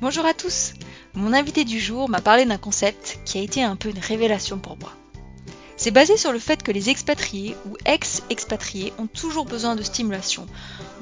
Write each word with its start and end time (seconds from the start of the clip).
Bonjour 0.00 0.24
à 0.26 0.32
tous 0.32 0.74
Mon 1.14 1.32
invité 1.32 1.64
du 1.64 1.80
jour 1.80 2.08
m'a 2.08 2.20
parlé 2.20 2.44
d'un 2.44 2.56
concept 2.56 3.18
qui 3.24 3.36
a 3.36 3.40
été 3.40 3.64
un 3.64 3.74
peu 3.74 3.88
une 3.88 3.98
révélation 3.98 4.58
pour 4.58 4.78
moi. 4.78 4.92
C'est 5.76 5.90
basé 5.90 6.16
sur 6.16 6.30
le 6.30 6.38
fait 6.38 6.62
que 6.62 6.70
les 6.70 6.88
expatriés 6.88 7.56
ou 7.66 7.76
ex-expatriés 7.84 8.92
ont 8.98 9.08
toujours 9.08 9.44
besoin 9.44 9.74
de 9.74 9.82
stimulation, 9.82 10.46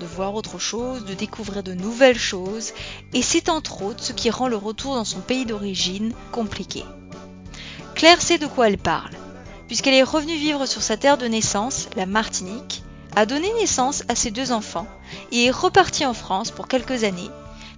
de 0.01 0.07
voir 0.07 0.35
autre 0.35 0.59
chose, 0.59 1.05
de 1.05 1.13
découvrir 1.13 1.63
de 1.63 1.75
nouvelles 1.75 2.19
choses, 2.19 2.73
et 3.13 3.21
c'est 3.21 3.51
entre 3.51 3.83
autres 3.83 4.03
ce 4.03 4.15
qui 4.15 4.31
rend 4.31 4.49
le 4.49 4.57
retour 4.57 4.95
dans 4.95 5.05
son 5.05 5.21
pays 5.21 5.45
d'origine 5.45 6.15
compliqué. 6.33 6.83
Claire 7.95 8.23
sait 8.23 8.39
de 8.39 8.47
quoi 8.47 8.69
elle 8.69 8.79
parle, 8.79 9.13
puisqu'elle 9.67 9.93
est 9.93 10.03
revenue 10.03 10.39
vivre 10.39 10.65
sur 10.65 10.83
sa 10.83 10.97
terre 10.97 11.19
de 11.19 11.27
naissance, 11.27 11.91
la 11.97 12.07
Martinique, 12.07 12.83
a 13.15 13.27
donné 13.27 13.53
naissance 13.61 14.05
à 14.09 14.15
ses 14.15 14.31
deux 14.31 14.53
enfants 14.53 14.87
et 15.33 15.45
est 15.45 15.51
repartie 15.51 16.07
en 16.07 16.15
France 16.15 16.51
pour 16.51 16.67
quelques 16.67 17.05
années, 17.05 17.31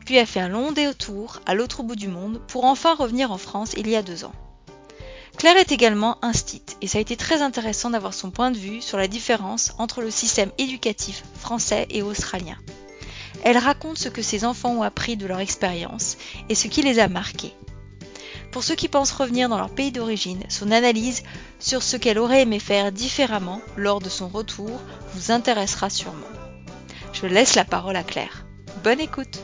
puis 0.08 0.18
a 0.18 0.24
fait 0.24 0.40
un 0.40 0.48
long 0.48 0.72
détour 0.72 1.40
à 1.44 1.54
l'autre 1.54 1.82
bout 1.82 1.94
du 1.94 2.08
monde 2.08 2.40
pour 2.48 2.64
enfin 2.64 2.94
revenir 2.94 3.30
en 3.30 3.36
France 3.36 3.74
il 3.76 3.86
y 3.90 3.94
a 3.94 4.00
deux 4.00 4.24
ans. 4.24 4.32
Claire 5.36 5.58
est 5.58 5.70
également 5.70 6.16
instite 6.24 6.78
et 6.80 6.86
ça 6.86 6.96
a 6.96 7.02
été 7.02 7.14
très 7.14 7.42
intéressant 7.42 7.90
d'avoir 7.90 8.14
son 8.14 8.30
point 8.30 8.50
de 8.50 8.56
vue 8.56 8.80
sur 8.80 8.96
la 8.96 9.06
différence 9.06 9.74
entre 9.76 10.00
le 10.00 10.10
système 10.10 10.50
éducatif 10.56 11.24
français 11.38 11.86
et 11.90 12.00
australien. 12.00 12.56
Elle 13.44 13.58
raconte 13.58 13.98
ce 13.98 14.08
que 14.08 14.22
ses 14.22 14.46
enfants 14.46 14.70
ont 14.70 14.82
appris 14.82 15.18
de 15.18 15.26
leur 15.26 15.40
expérience 15.40 16.16
et 16.48 16.54
ce 16.54 16.68
qui 16.68 16.80
les 16.80 17.00
a 17.00 17.08
marqués. 17.08 17.52
Pour 18.50 18.64
ceux 18.64 18.76
qui 18.76 18.88
pensent 18.88 19.12
revenir 19.12 19.50
dans 19.50 19.58
leur 19.58 19.74
pays 19.74 19.92
d'origine, 19.92 20.42
son 20.48 20.70
analyse 20.70 21.22
sur 21.58 21.82
ce 21.82 21.98
qu'elle 21.98 22.18
aurait 22.18 22.40
aimé 22.40 22.60
faire 22.60 22.92
différemment 22.92 23.60
lors 23.76 24.00
de 24.00 24.08
son 24.08 24.28
retour 24.28 24.80
vous 25.12 25.32
intéressera 25.32 25.90
sûrement. 25.90 26.32
Je 27.12 27.26
laisse 27.26 27.56
la 27.56 27.66
parole 27.66 27.96
à 27.96 28.04
Claire. 28.04 28.46
Bonne 28.82 29.00
écoute 29.00 29.38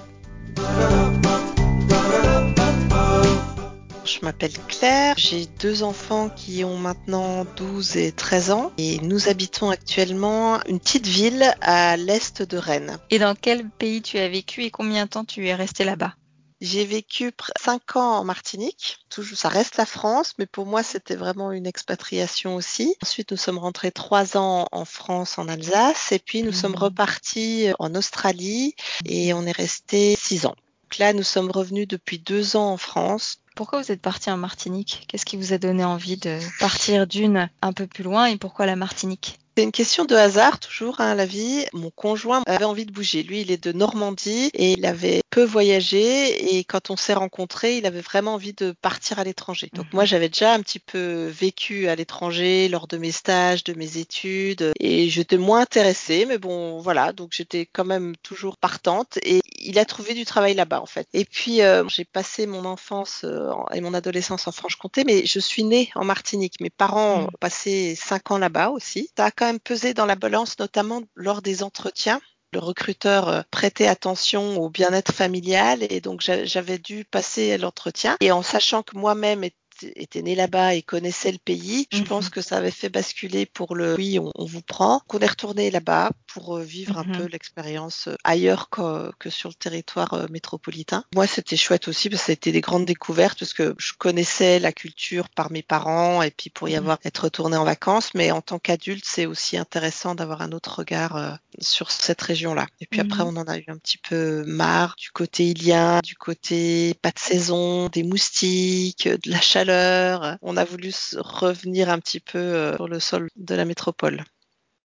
je 4.15 4.21
m'appelle 4.25 4.53
Claire, 4.69 5.15
j'ai 5.19 5.47
deux 5.61 5.83
enfants 5.83 6.29
qui 6.29 6.65
ont 6.65 6.77
maintenant 6.79 7.45
12 7.57 7.97
et 7.97 8.13
13 8.13 8.51
ans 8.53 8.73
et 8.79 8.99
nous 9.03 9.29
habitons 9.29 9.71
actuellement 9.71 10.61
une 10.69 10.79
petite 10.79 11.07
ville 11.07 11.55
à 11.61 11.97
l'est 11.97 12.43
de 12.43 12.57
Rennes. 12.57 12.99
Et 13.11 13.19
dans 13.19 13.35
quel 13.35 13.69
pays 13.69 14.03
tu 14.03 14.19
as 14.19 14.29
vécu 14.29 14.63
et 14.63 14.71
combien 14.71 15.05
de 15.05 15.11
temps 15.11 15.25
tu 15.25 15.47
es 15.47 15.55
resté 15.55 15.85
là-bas? 15.85 16.15
J'ai 16.61 16.85
vécu 16.85 17.33
5 17.61 17.97
ans 17.97 18.19
en 18.19 18.25
Martinique. 18.25 18.99
Toujours, 19.11 19.37
ça 19.37 19.49
reste 19.49 19.77
la 19.77 19.87
France, 19.87 20.35
mais 20.39 20.47
pour 20.47 20.67
moi, 20.67 20.83
c'était 20.83 21.17
vraiment 21.17 21.53
une 21.53 21.67
expatriation 21.67 22.57
aussi. 22.57 22.97
Ensuite, 23.03 23.31
nous 23.33 23.37
sommes 23.37 23.59
rentrés 23.59 23.93
3 23.93 24.37
ans 24.37 24.67
en 24.73 24.85
France, 24.85 25.39
en 25.39 25.49
Alsace, 25.49 26.13
et 26.13 26.19
puis 26.19 26.43
nous 26.43 26.53
sommes 26.53 26.73
mmh. 26.73 26.77
repartis 26.77 27.69
en 27.79 27.95
Australie 27.95 28.75
et 29.05 29.35
on 29.35 29.45
est 29.45 29.53
resté 29.53 30.17
6 30.17 30.47
ans. 30.47 30.57
Donc 30.85 30.99
là, 30.99 31.13
nous 31.13 31.23
sommes 31.23 31.51
revenus 31.51 31.89
depuis 31.89 32.19
2 32.19 32.57
ans 32.57 32.73
en 32.73 32.77
France. 32.77 33.39
Pourquoi 33.57 33.81
vous 33.83 33.93
êtes 33.93 34.03
parti 34.03 34.31
en 34.31 34.37
Martinique? 34.37 35.05
Qu'est-ce 35.09 35.25
qui 35.25 35.37
vous 35.37 35.53
a 35.53 35.59
donné 35.59 35.85
envie 35.85 36.17
de 36.17 36.39
partir 36.59 37.07
d'une 37.07 37.49
un 37.63 37.73
peu 37.73 37.87
plus 37.87 38.03
loin 38.03 38.27
et 38.27 38.37
pourquoi 38.37 38.67
la 38.67 38.77
Martinique? 38.77 39.39
C'est 39.57 39.63
une 39.63 39.73
question 39.73 40.05
de 40.05 40.17
hasard, 40.17 40.59
toujours, 40.59 41.01
hein, 41.01 41.15
la 41.15 41.27
vie. 41.27 41.65
Mon 41.73 41.91
conjoint 41.91 42.43
avait 42.47 42.65
envie 42.65 42.87
de 42.87 42.93
bouger. 42.93 43.23
Lui, 43.23 43.43
il 43.43 43.53
est 43.53 43.63
de 43.63 43.71
Normandie 43.71 44.51
et 44.53 44.73
il 44.73 44.85
avait 44.85 45.21
peu 45.31 45.45
voyagé. 45.45 46.57
Et 46.57 46.65
quand 46.65 46.91
on 46.91 46.97
s'est 46.97 47.15
rencontrés, 47.15 47.77
il 47.79 47.87
avait 47.87 48.01
vraiment 48.01 48.35
envie 48.35 48.53
de 48.53 48.73
partir 48.73 49.21
à 49.21 49.25
l'étranger. 49.25 49.71
Donc, 49.73 49.87
moi, 49.93 50.03
mhm. 50.03 50.09
j'avais 50.09 50.29
déjà 50.29 50.55
un 50.55 50.61
petit 50.61 50.81
peu 50.81 51.27
vécu 51.27 51.87
à 51.87 51.95
l'étranger 51.95 52.69
lors 52.69 52.89
de 52.89 52.97
mes 52.97 53.13
stages, 53.13 53.63
de 53.63 53.75
mes 53.75 53.99
études. 53.99 54.73
Et 54.81 55.09
j'étais 55.09 55.37
moins 55.37 55.61
intéressée. 55.61 56.27
Mais 56.27 56.39
bon, 56.39 56.79
voilà. 56.79 57.13
Donc, 57.13 57.31
j'étais 57.33 57.69
quand 57.73 57.85
même 57.85 58.17
toujours 58.25 58.57
partante. 58.57 59.19
Et 59.23 59.41
il 59.61 59.79
a 59.79 59.85
trouvé 59.85 60.15
du 60.15 60.25
travail 60.25 60.55
là-bas, 60.55 60.81
en 60.81 60.87
fait. 60.87 61.07
Et 61.13 61.25
puis, 61.25 61.63
euh, 61.63 61.85
j'ai 61.89 62.05
passé 62.05 62.47
mon 62.47 62.65
enfance 62.65 63.21
euh, 63.23 63.53
et 63.73 63.81
mon 63.81 63.95
adolescence 63.95 64.49
en 64.49 64.53
Franche-Comté. 64.53 65.05
Mais 65.05 65.27
je 65.27 65.39
suis 65.39 65.63
née 65.63 65.91
en 65.95 66.05
Martinique. 66.05 66.61
Mes 66.61 66.71
parents 66.71 67.19
mhm. 67.19 67.25
ont 67.25 67.39
passé 67.39 67.95
cinq 67.95 68.33
ans 68.33 68.39
là-bas 68.39 68.71
aussi. 68.71 69.11
Ça 69.17 69.27
a 69.27 69.31
quand 69.45 69.53
même 69.53 69.61
pesé 69.61 69.93
dans 69.93 70.07
la 70.07 70.17
balance, 70.17 70.59
notamment 70.59 71.03
lors 71.15 71.43
des 71.43 71.63
entretiens. 71.63 72.19
Le 72.55 72.61
recruteur 72.61 73.29
euh, 73.29 73.43
prêtait 73.51 73.87
attention 73.87 74.57
au 74.57 74.71
bien-être 74.71 75.13
familial 75.13 75.81
et 75.91 76.01
donc 76.01 76.23
j'avais 76.23 76.79
dû 76.79 77.05
passer 77.05 77.59
l'entretien. 77.59 78.17
Et 78.21 78.33
en 78.33 78.43
sachant 78.43 78.83
que 78.83 78.97
moi-même 78.97 79.45
était 79.83 80.23
né 80.23 80.35
là-bas 80.35 80.75
et 80.75 80.83
connaissait 80.83 81.33
le 81.33 81.39
pays, 81.39 81.87
je 81.93 82.03
pense 82.03 82.27
mhm. 82.27 82.31
que 82.31 82.41
ça 82.41 82.57
avait 82.57 82.71
fait 82.71 82.89
basculer 82.89 83.47
pour 83.47 83.75
le 83.75 83.95
oui, 83.97 84.19
on, 84.19 84.45
vous 84.45 84.63
prend, 84.63 85.01
qu'on 85.07 85.19
est 85.19 85.27
retourné 85.27 85.71
là-bas 85.71 86.11
pour 86.27 86.57
euh, 86.57 86.63
vivre 86.63 86.99
un 86.99 87.05
mhm. 87.05 87.17
peu 87.17 87.25
l'expérience 87.27 88.09
euh, 88.09 88.17
ailleurs 88.25 88.69
que, 88.71 89.11
que, 89.19 89.31
sur 89.31 89.49
le 89.49 89.55
territoire 89.55 90.15
euh, 90.15 90.27
métropolitain. 90.31 91.05
Moi, 91.15 91.27
c'était 91.27 91.57
chouette 91.57 91.89
aussi 91.89 92.11
parce 92.11 92.25
que 92.25 92.33
été 92.33 92.53
des 92.53 92.61
grandes 92.61 92.85
découvertes 92.85 93.39
parce 93.39 93.53
que 93.53 93.75
je 93.79 93.93
connaissais 93.97 94.59
la 94.59 94.73
culture 94.73 95.29
par 95.29 95.51
mes 95.53 95.63
parents 95.63 96.23
et 96.23 96.31
puis 96.31 96.51
pour 96.51 96.69
y 96.69 96.73
mhm. 96.73 96.79
avoir 96.79 96.99
être 97.05 97.25
retourné 97.25 97.57
en 97.57 97.65
vacances, 97.65 98.15
mais 98.15 98.31
en 98.31 98.41
tant 98.41 98.59
qu'adulte, 98.59 99.05
c'est 99.07 99.27
aussi 99.27 99.57
intéressant 99.57 100.15
d'avoir 100.15 100.43
un 100.43 100.53
autre 100.53 100.79
regard 100.79 101.39
sur 101.61 101.91
cette 101.91 102.21
région-là. 102.21 102.67
Et 102.81 102.87
puis 102.87 103.01
après, 103.01 103.23
on 103.23 103.37
en 103.37 103.45
a 103.45 103.59
eu 103.59 103.65
un 103.69 103.77
petit 103.77 103.99
peu 103.99 104.45
marre 104.45 104.97
du 104.99 105.11
côté 105.11 105.47
ilien, 105.49 106.01
du 106.03 106.17
côté 106.17 106.95
pas 107.03 107.11
de 107.11 107.19
saison, 107.19 107.89
des 107.89 108.03
moustiques, 108.03 109.09
de 109.09 109.31
la 109.31 109.41
chaleur 109.41 109.64
on 109.71 110.57
a 110.57 110.65
voulu 110.65 110.93
revenir 111.17 111.89
un 111.89 111.99
petit 111.99 112.21
peu 112.21 112.39
euh, 112.39 112.77
sur 112.77 112.89
le 112.89 113.01
sol 113.01 113.29
de 113.37 113.55
la 113.55 113.65
métropole. 113.65 114.25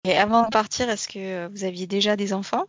Et 0.03 0.17
avant 0.17 0.43
de 0.43 0.49
partir, 0.49 0.89
est-ce 0.89 1.07
que 1.07 1.47
vous 1.49 1.63
aviez 1.63 1.87
déjà 1.87 2.15
des 2.15 2.33
enfants? 2.33 2.65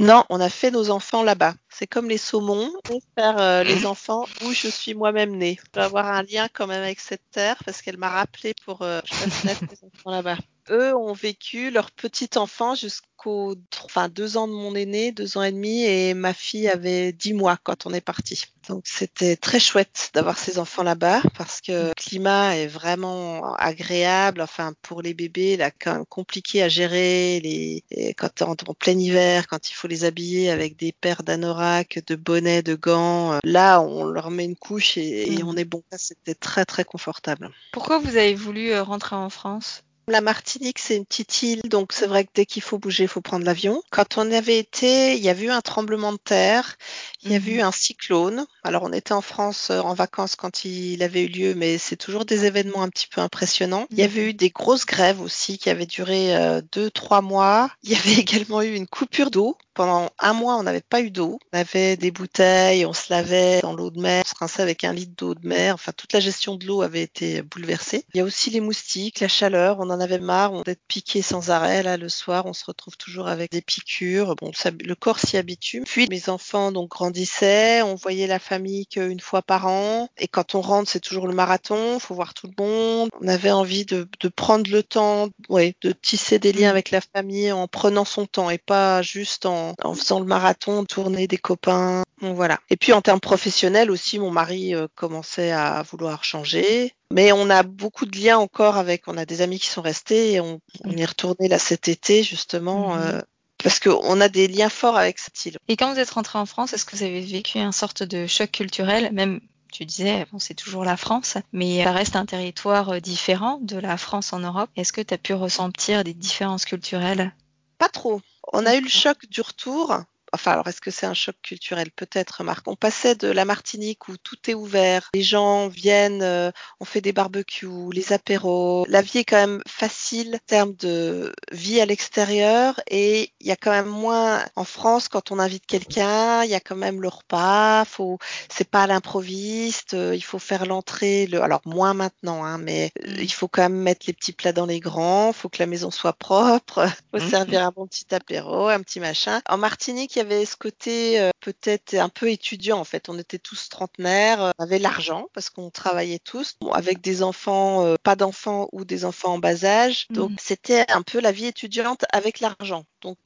Non, 0.00 0.24
on 0.30 0.40
a 0.40 0.48
fait 0.48 0.70
nos 0.70 0.88
enfants 0.88 1.22
là-bas. 1.22 1.54
C'est 1.68 1.86
comme 1.86 2.08
les 2.08 2.16
saumons, 2.16 2.72
on 2.88 3.00
faire 3.18 3.38
euh, 3.38 3.62
les 3.62 3.84
enfants 3.84 4.24
où 4.42 4.52
je 4.52 4.68
suis 4.68 4.94
moi-même 4.94 5.36
née. 5.36 5.58
Je 5.62 5.70
dois 5.74 5.84
avoir 5.84 6.06
un 6.06 6.22
lien 6.22 6.48
quand 6.50 6.66
même 6.66 6.82
avec 6.82 7.00
cette 7.00 7.30
terre 7.30 7.56
parce 7.66 7.82
qu'elle 7.82 7.98
m'a 7.98 8.08
rappelé 8.08 8.54
pour 8.64 8.80
euh, 8.80 9.02
les 9.44 9.84
enfants 9.84 10.10
là-bas. 10.10 10.38
Eux 10.70 10.94
ont 10.94 11.12
vécu 11.12 11.70
leur 11.70 11.90
petit 11.90 12.30
enfant 12.36 12.74
jusqu'aux 12.74 13.56
enfin, 13.84 14.08
deux 14.08 14.36
ans 14.36 14.48
de 14.48 14.52
mon 14.52 14.74
aîné, 14.74 15.12
deux 15.12 15.36
ans 15.36 15.42
et 15.42 15.52
demi, 15.52 15.82
et 15.84 16.14
ma 16.14 16.32
fille 16.32 16.68
avait 16.68 17.12
dix 17.12 17.34
mois 17.34 17.58
quand 17.62 17.86
on 17.86 17.92
est 17.92 18.00
parti. 18.00 18.44
Donc 18.68 18.84
c'était 18.86 19.36
très 19.36 19.58
chouette 19.58 20.10
d'avoir 20.14 20.38
ces 20.38 20.58
enfants 20.58 20.84
là-bas 20.84 21.22
parce 21.36 21.60
que 21.60 21.88
le 21.88 21.94
climat 21.96 22.56
est 22.56 22.68
vraiment 22.68 23.54
agréable. 23.56 24.40
Enfin 24.40 24.74
pour 24.80 25.02
les 25.02 25.12
bébés, 25.12 25.56
là 25.56 25.70
quand 25.70 25.94
même 25.94 26.06
compliqué 26.06 26.62
à 26.62 26.68
gérer. 26.68 27.40
Les 27.40 27.84
quand 28.16 28.42
en, 28.42 28.52
en 28.52 28.74
plein 28.74 28.98
hiver, 28.98 29.48
quand 29.48 29.70
il 29.70 29.74
faut 29.74 29.88
les 29.88 30.04
habiller 30.04 30.50
avec 30.50 30.76
des 30.76 30.92
paires 30.92 31.24
d'anoraks, 31.24 31.98
de 32.06 32.14
bonnets, 32.14 32.62
de 32.62 32.76
gants, 32.76 33.32
euh, 33.32 33.38
là 33.44 33.80
on 33.80 34.04
leur 34.04 34.30
met 34.30 34.44
une 34.44 34.56
couche 34.56 34.96
et, 34.96 35.32
et 35.32 35.42
on 35.42 35.56
est 35.56 35.64
bon. 35.64 35.82
C'était 35.96 36.34
très 36.34 36.64
très 36.64 36.84
confortable. 36.84 37.50
Pourquoi 37.72 37.98
vous 37.98 38.16
avez 38.16 38.34
voulu 38.34 38.70
euh, 38.70 38.82
rentrer 38.82 39.16
en 39.16 39.30
France? 39.30 39.82
La 40.10 40.20
Martinique, 40.20 40.78
c'est 40.78 40.96
une 40.96 41.06
petite 41.06 41.42
île, 41.42 41.62
donc 41.64 41.92
c'est 41.92 42.06
vrai 42.06 42.24
que 42.24 42.30
dès 42.34 42.46
qu'il 42.46 42.62
faut 42.62 42.78
bouger, 42.78 43.04
il 43.04 43.08
faut 43.08 43.20
prendre 43.20 43.44
l'avion. 43.44 43.82
Quand 43.90 44.18
on 44.18 44.30
avait 44.30 44.58
été, 44.58 45.16
il 45.16 45.22
y 45.22 45.28
a 45.28 45.38
eu 45.38 45.50
un 45.50 45.60
tremblement 45.60 46.12
de 46.12 46.18
terre, 46.18 46.76
il 47.22 47.32
y 47.32 47.34
a 47.34 47.38
eu 47.38 47.58
mhm. 47.58 47.64
un 47.64 47.72
cyclone. 47.72 48.46
Alors 48.62 48.82
on 48.82 48.92
était 48.92 49.12
en 49.12 49.20
France 49.20 49.70
euh, 49.70 49.80
en 49.80 49.94
vacances 49.94 50.36
quand 50.36 50.64
il 50.64 51.02
avait 51.02 51.24
eu 51.24 51.28
lieu, 51.28 51.54
mais 51.54 51.78
c'est 51.78 51.96
toujours 51.96 52.24
des 52.24 52.44
événements 52.44 52.82
un 52.82 52.88
petit 52.88 53.08
peu 53.08 53.20
impressionnants. 53.20 53.86
Il 53.90 53.98
y 53.98 54.02
avait 54.02 54.30
eu 54.30 54.34
des 54.34 54.50
grosses 54.50 54.86
grèves 54.86 55.20
aussi 55.20 55.58
qui 55.58 55.70
avaient 55.70 55.86
duré 55.86 56.36
euh, 56.36 56.60
deux, 56.72 56.90
trois 56.90 57.22
mois. 57.22 57.70
Il 57.82 57.90
y 57.90 57.96
avait 57.96 58.14
également 58.20 58.62
eu 58.62 58.74
une 58.74 58.86
coupure 58.86 59.30
d'eau. 59.30 59.56
Pendant 59.80 60.10
un 60.18 60.34
mois, 60.34 60.58
on 60.58 60.62
n'avait 60.62 60.82
pas 60.82 61.00
eu 61.00 61.10
d'eau. 61.10 61.38
On 61.54 61.58
avait 61.58 61.96
des 61.96 62.10
bouteilles, 62.10 62.84
on 62.84 62.92
se 62.92 63.10
lavait 63.10 63.62
dans 63.62 63.72
l'eau 63.72 63.90
de 63.90 63.98
mer, 63.98 64.24
on 64.26 64.28
se 64.28 64.38
rinçait 64.38 64.60
avec 64.60 64.84
un 64.84 64.92
litre 64.92 65.14
d'eau 65.16 65.34
de 65.34 65.48
mer. 65.48 65.72
Enfin, 65.72 65.92
toute 65.96 66.12
la 66.12 66.20
gestion 66.20 66.56
de 66.56 66.66
l'eau 66.66 66.82
avait 66.82 67.00
été 67.00 67.40
bouleversée. 67.40 68.04
Il 68.12 68.18
y 68.18 68.20
a 68.20 68.24
aussi 68.24 68.50
les 68.50 68.60
moustiques, 68.60 69.20
la 69.20 69.28
chaleur. 69.28 69.78
On 69.80 69.88
en 69.88 69.98
avait 69.98 70.18
marre 70.18 70.64
d'être 70.64 70.82
piqué 70.86 71.22
sans 71.22 71.48
arrêt. 71.48 71.82
Là, 71.82 71.96
le 71.96 72.10
soir, 72.10 72.44
on 72.44 72.52
se 72.52 72.66
retrouve 72.66 72.98
toujours 72.98 73.26
avec 73.26 73.52
des 73.52 73.62
piqûres. 73.62 74.36
Bon, 74.36 74.52
le 74.84 74.94
corps 74.94 75.18
s'y 75.18 75.38
habitue. 75.38 75.84
Puis 75.86 76.08
mes 76.10 76.28
enfants 76.28 76.72
donc 76.72 76.90
grandissaient. 76.90 77.80
On 77.80 77.94
voyait 77.94 78.26
la 78.26 78.38
famille 78.38 78.86
qu'une 78.86 79.20
fois 79.20 79.40
par 79.40 79.66
an. 79.66 80.10
Et 80.18 80.28
quand 80.28 80.54
on 80.54 80.60
rentre, 80.60 80.90
c'est 80.90 81.00
toujours 81.00 81.26
le 81.26 81.32
marathon. 81.32 81.98
Faut 82.00 82.14
voir 82.14 82.34
tout 82.34 82.48
le 82.54 82.62
monde. 82.62 83.08
On 83.22 83.28
avait 83.28 83.50
envie 83.50 83.86
de, 83.86 84.06
prendre 84.36 84.70
le 84.70 84.82
temps, 84.82 85.30
ouais, 85.48 85.74
de 85.80 85.92
tisser 85.92 86.38
des 86.38 86.52
liens 86.52 86.68
avec 86.68 86.90
la 86.90 87.00
famille 87.00 87.50
en 87.50 87.66
prenant 87.66 88.04
son 88.04 88.26
temps 88.26 88.50
et 88.50 88.58
pas 88.58 89.00
juste 89.00 89.46
en 89.46 89.69
en, 89.70 89.90
en 89.90 89.94
faisant 89.94 90.20
le 90.20 90.26
marathon, 90.26 90.84
tourner 90.84 91.26
des 91.26 91.38
copains. 91.38 92.02
Bon, 92.20 92.34
voilà. 92.34 92.58
Et 92.68 92.76
puis 92.76 92.92
en 92.92 93.00
termes 93.00 93.20
professionnels 93.20 93.90
aussi, 93.90 94.18
mon 94.18 94.30
mari 94.30 94.74
euh, 94.74 94.86
commençait 94.94 95.52
à 95.52 95.82
vouloir 95.82 96.24
changer. 96.24 96.94
Mais 97.12 97.32
on 97.32 97.50
a 97.50 97.62
beaucoup 97.62 98.06
de 98.06 98.18
liens 98.18 98.38
encore 98.38 98.76
avec, 98.76 99.08
on 99.08 99.16
a 99.16 99.24
des 99.24 99.42
amis 99.42 99.58
qui 99.58 99.68
sont 99.68 99.82
restés 99.82 100.32
et 100.32 100.40
on, 100.40 100.60
on 100.84 100.90
y 100.90 101.00
est 101.00 101.06
retourné 101.06 101.48
là 101.48 101.58
cet 101.58 101.88
été 101.88 102.22
justement. 102.22 102.94
Mhm. 102.94 103.00
euh, 103.00 103.22
parce 103.62 103.78
qu'on 103.78 104.20
a 104.20 104.28
des 104.28 104.48
liens 104.48 104.70
forts 104.70 104.96
avec 104.96 105.18
cette 105.18 105.44
île. 105.44 105.58
Et 105.68 105.76
quand 105.76 105.92
vous 105.92 105.98
êtes 105.98 106.10
rentré 106.10 106.38
en 106.38 106.46
France, 106.46 106.72
est-ce 106.72 106.86
que 106.86 106.96
vous 106.96 107.02
avez 107.02 107.20
vécu 107.20 107.58
un 107.58 107.72
sorte 107.72 108.02
de 108.02 108.26
choc 108.26 108.50
culturel, 108.50 109.10
même 109.12 109.40
tu 109.70 109.84
disais, 109.84 110.26
bon, 110.32 110.38
c'est 110.38 110.54
toujours 110.54 110.84
la 110.84 110.96
France, 110.96 111.36
mais 111.52 111.84
ça 111.84 111.92
reste 111.92 112.16
un 112.16 112.26
territoire 112.26 112.90
euh, 112.90 113.00
différent 113.00 113.58
de 113.62 113.76
la 113.76 113.96
France 113.96 114.32
en 114.32 114.40
Europe. 114.40 114.70
Est-ce 114.76 114.92
que 114.92 115.00
tu 115.00 115.14
as 115.14 115.18
pu 115.18 115.34
ressentir 115.34 116.04
des 116.04 116.14
différences 116.14 116.64
culturelles? 116.64 117.32
Pas 117.78 117.88
trop. 117.88 118.20
On 118.52 118.66
a 118.66 118.74
eu 118.76 118.80
le 118.80 118.88
choc 118.88 119.26
du 119.26 119.40
retour. 119.40 120.02
Enfin, 120.32 120.52
alors 120.52 120.66
est-ce 120.68 120.80
que 120.80 120.90
c'est 120.90 121.06
un 121.06 121.14
choc 121.14 121.36
culturel? 121.42 121.90
Peut-être, 121.92 122.44
Marc. 122.44 122.66
On 122.68 122.76
passait 122.76 123.14
de 123.14 123.28
la 123.28 123.44
Martinique 123.44 124.08
où 124.08 124.16
tout 124.16 124.36
est 124.48 124.54
ouvert, 124.54 125.08
les 125.14 125.22
gens 125.22 125.68
viennent, 125.68 126.22
euh, 126.22 126.50
on 126.80 126.84
fait 126.84 127.00
des 127.00 127.12
barbecues, 127.12 127.66
les 127.92 128.12
apéros. 128.12 128.84
La 128.88 129.02
vie 129.02 129.18
est 129.18 129.24
quand 129.24 129.36
même 129.36 129.62
facile 129.66 130.36
en 130.36 130.38
termes 130.46 130.74
de 130.76 131.32
vie 131.52 131.80
à 131.80 131.86
l'extérieur 131.86 132.80
et 132.88 133.32
il 133.40 133.46
y 133.46 133.50
a 133.52 133.56
quand 133.56 133.70
même 133.72 133.86
moins 133.88 134.44
en 134.56 134.64
France 134.64 135.08
quand 135.08 135.30
on 135.32 135.38
invite 135.38 135.66
quelqu'un, 135.66 136.44
il 136.44 136.50
y 136.50 136.54
a 136.54 136.60
quand 136.60 136.76
même 136.76 137.00
le 137.02 137.08
repas, 137.08 137.84
faut, 137.84 138.18
c'est 138.48 138.68
pas 138.68 138.82
à 138.84 138.86
l'improviste, 138.86 139.94
euh, 139.94 140.14
il 140.14 140.22
faut 140.22 140.38
faire 140.38 140.66
l'entrée, 140.66 141.26
le, 141.26 141.42
alors 141.42 141.60
moins 141.64 141.94
maintenant, 141.94 142.44
hein, 142.44 142.58
mais 142.58 142.92
euh, 143.06 143.14
il 143.18 143.32
faut 143.32 143.48
quand 143.48 143.62
même 143.62 143.76
mettre 143.80 144.06
les 144.06 144.12
petits 144.12 144.32
plats 144.32 144.52
dans 144.52 144.66
les 144.66 144.80
grands, 144.80 145.32
faut 145.32 145.48
que 145.48 145.58
la 145.60 145.66
maison 145.66 145.90
soit 145.90 146.12
propre, 146.14 146.86
faut 147.12 147.18
Mhm. 147.18 147.30
servir 147.30 147.62
un 147.66 147.70
bon 147.70 147.86
petit 147.86 148.12
apéro, 148.14 148.68
un 148.68 148.80
petit 148.82 149.00
machin. 149.00 149.40
En 149.48 149.58
Martinique, 149.58 150.16
il 150.20 150.28
y 150.30 150.34
avait 150.34 150.44
ce 150.44 150.56
côté 150.56 151.18
euh, 151.18 151.30
peut-être 151.40 151.94
un 151.94 152.10
peu 152.10 152.30
étudiant 152.30 152.78
en 152.78 152.84
fait. 152.84 153.08
On 153.08 153.18
était 153.18 153.38
tous 153.38 153.68
trentenaires, 153.70 154.42
euh, 154.42 154.50
on 154.58 154.64
avait 154.64 154.78
l'argent 154.78 155.28
parce 155.32 155.48
qu'on 155.48 155.70
travaillait 155.70 156.18
tous, 156.18 156.56
bon, 156.60 156.72
avec 156.72 157.00
des 157.00 157.22
enfants, 157.22 157.86
euh, 157.86 157.94
pas 158.02 158.16
d'enfants 158.16 158.68
ou 158.72 158.84
des 158.84 159.04
enfants 159.06 159.34
en 159.34 159.38
bas 159.38 159.64
âge. 159.64 160.06
Donc 160.10 160.30
Mhm. 160.30 160.36
c'était 160.38 160.84
un 160.90 161.02
peu 161.02 161.20
la 161.20 161.32
vie 161.32 161.46
étudiante 161.46 162.04
avec 162.12 162.40
l'argent. 162.40 162.84
Donc 163.00 163.16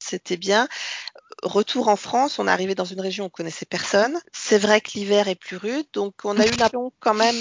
c'était 0.00 0.36
bien. 0.36 0.68
Retour 1.42 1.88
en 1.88 1.96
France, 1.96 2.38
on 2.38 2.46
est 2.46 2.50
arrivé 2.50 2.74
dans 2.74 2.84
une 2.84 3.00
région 3.00 3.24
où 3.24 3.26
on 3.26 3.30
connaissait 3.30 3.66
personne. 3.66 4.20
C'est 4.32 4.58
vrai 4.58 4.80
que 4.80 4.90
l'hiver 4.94 5.26
est 5.26 5.34
plus 5.34 5.56
rude, 5.56 5.86
donc 5.92 6.14
on 6.24 6.38
a 6.38 6.44
eu 6.46 6.50
l'impression 6.50 6.92
quand 7.00 7.14
même 7.14 7.34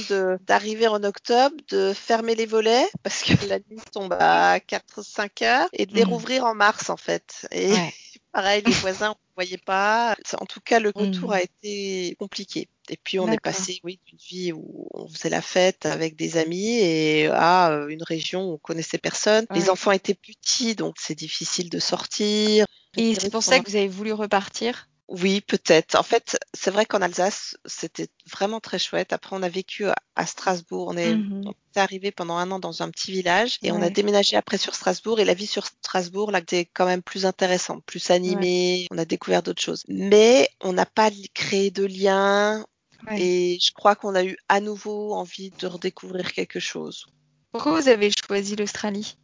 d'arriver 0.48 0.88
en 0.88 1.04
octobre, 1.04 1.56
de 1.70 1.94
fermer 1.94 2.34
les 2.34 2.46
volets 2.46 2.88
parce 3.04 3.22
que 3.24 3.46
la 3.46 3.60
nuit 3.60 3.82
tombe 3.92 4.14
à 4.20 4.60
4-5 4.60 5.44
heures 5.44 5.70
et 5.74 5.86
de 5.86 5.94
les 5.94 6.06
Mhm. 6.06 6.10
rouvrir 6.10 6.46
en 6.46 6.56
mars 6.56 6.90
en 6.90 6.98
fait. 6.98 7.48
Et 7.52 7.74
Ouais. 7.74 7.94
Pareil, 8.31 8.64
les 8.64 8.74
voisins, 8.76 9.10
on 9.10 9.12
ne 9.12 9.36
voyait 9.46 9.58
pas. 9.58 10.16
En 10.40 10.46
tout 10.46 10.60
cas, 10.62 10.80
le 10.80 10.92
retour 10.96 11.30
Mhm. 11.30 11.36
a 11.36 11.42
été 11.42 12.16
compliqué. 12.20 12.70
Et 12.90 12.98
puis 12.98 13.20
on 13.20 13.28
est 13.31 13.40
passé, 13.40 13.80
oui, 13.84 14.00
d'une 14.06 14.18
vie 14.18 14.52
où 14.54 14.88
on 14.94 15.08
faisait 15.08 15.30
la 15.30 15.42
fête 15.42 15.86
avec 15.86 16.16
des 16.16 16.38
amis 16.38 16.78
et 16.80 17.28
à 17.28 17.72
euh, 17.72 17.88
une 17.88 18.04
région 18.04 18.50
où 18.50 18.54
on 18.54 18.58
connaissait 18.58 18.98
personne. 18.98 19.46
Les 19.54 19.70
enfants 19.70 19.92
étaient 19.92 20.16
petits, 20.16 20.76
donc 20.76 20.96
c'est 21.00 21.16
difficile 21.16 21.70
de 21.70 21.80
sortir. 21.80 22.66
Et 22.98 23.16
c'est 23.16 23.31
pour 23.31 23.44
ça 23.44 23.60
que 23.60 23.70
vous 23.70 23.76
avez 23.76 23.88
voulu 23.88 24.12
repartir? 24.14 24.88
Oui, 25.12 25.42
peut-être. 25.42 25.96
En 25.96 26.04
fait, 26.04 26.38
c'est 26.54 26.70
vrai 26.70 26.86
qu'en 26.86 27.02
Alsace, 27.02 27.58
c'était 27.66 28.10
vraiment 28.32 28.60
très 28.60 28.78
chouette. 28.78 29.12
Après, 29.12 29.36
on 29.36 29.42
a 29.42 29.50
vécu 29.50 29.86
à- 29.88 30.26
Strasbourg. 30.26 30.88
On 30.90 30.98
est, 30.98 31.16
Mhm. 31.16 31.44
on 31.48 31.52
est 31.52 31.80
arrivé 31.80 32.12
pendant 32.12 32.36
un 32.38 32.52
an 32.52 32.60
dans 32.60 32.84
un 32.84 32.92
petit 32.92 33.12
village 33.12 33.58
et 33.64 33.72
on 33.72 33.82
a 33.82 33.90
déménagé 33.90 34.36
après 34.36 34.58
sur 34.58 34.76
Strasbourg. 34.76 35.20
Et 35.20 35.26
la 35.26 35.34
vie 35.34 35.48
sur 35.48 35.66
Strasbourg, 35.66 36.32
là, 36.32 36.40
était 36.40 36.66
quand 36.66 36.86
même 36.86 37.02
plus 37.02 37.26
intéressante, 37.26 37.84
plus 37.86 38.12
animée. 38.12 38.86
On 38.92 38.98
a 38.98 39.06
découvert 39.06 39.42
d'autres 39.42 39.62
choses. 39.62 39.84
Mais 39.88 40.50
on 40.62 40.74
n'a 40.74 40.86
pas 40.86 41.10
créé 41.34 41.72
de 41.72 41.86
liens. 41.86 42.66
Ouais. 43.08 43.22
Et 43.22 43.58
je 43.62 43.72
crois 43.72 43.96
qu'on 43.96 44.14
a 44.14 44.24
eu 44.26 44.36
à 44.50 44.60
nouveau 44.60 45.14
envie 45.14 45.52
de 45.52 45.68
redécouvrir 45.68 46.34
quelque 46.34 46.60
chose. 46.60 47.06
Pourquoi 47.54 47.80
vous 47.80 47.88
avez 47.88 48.12
choisi 48.12 48.56
l'Australie? 48.58 49.18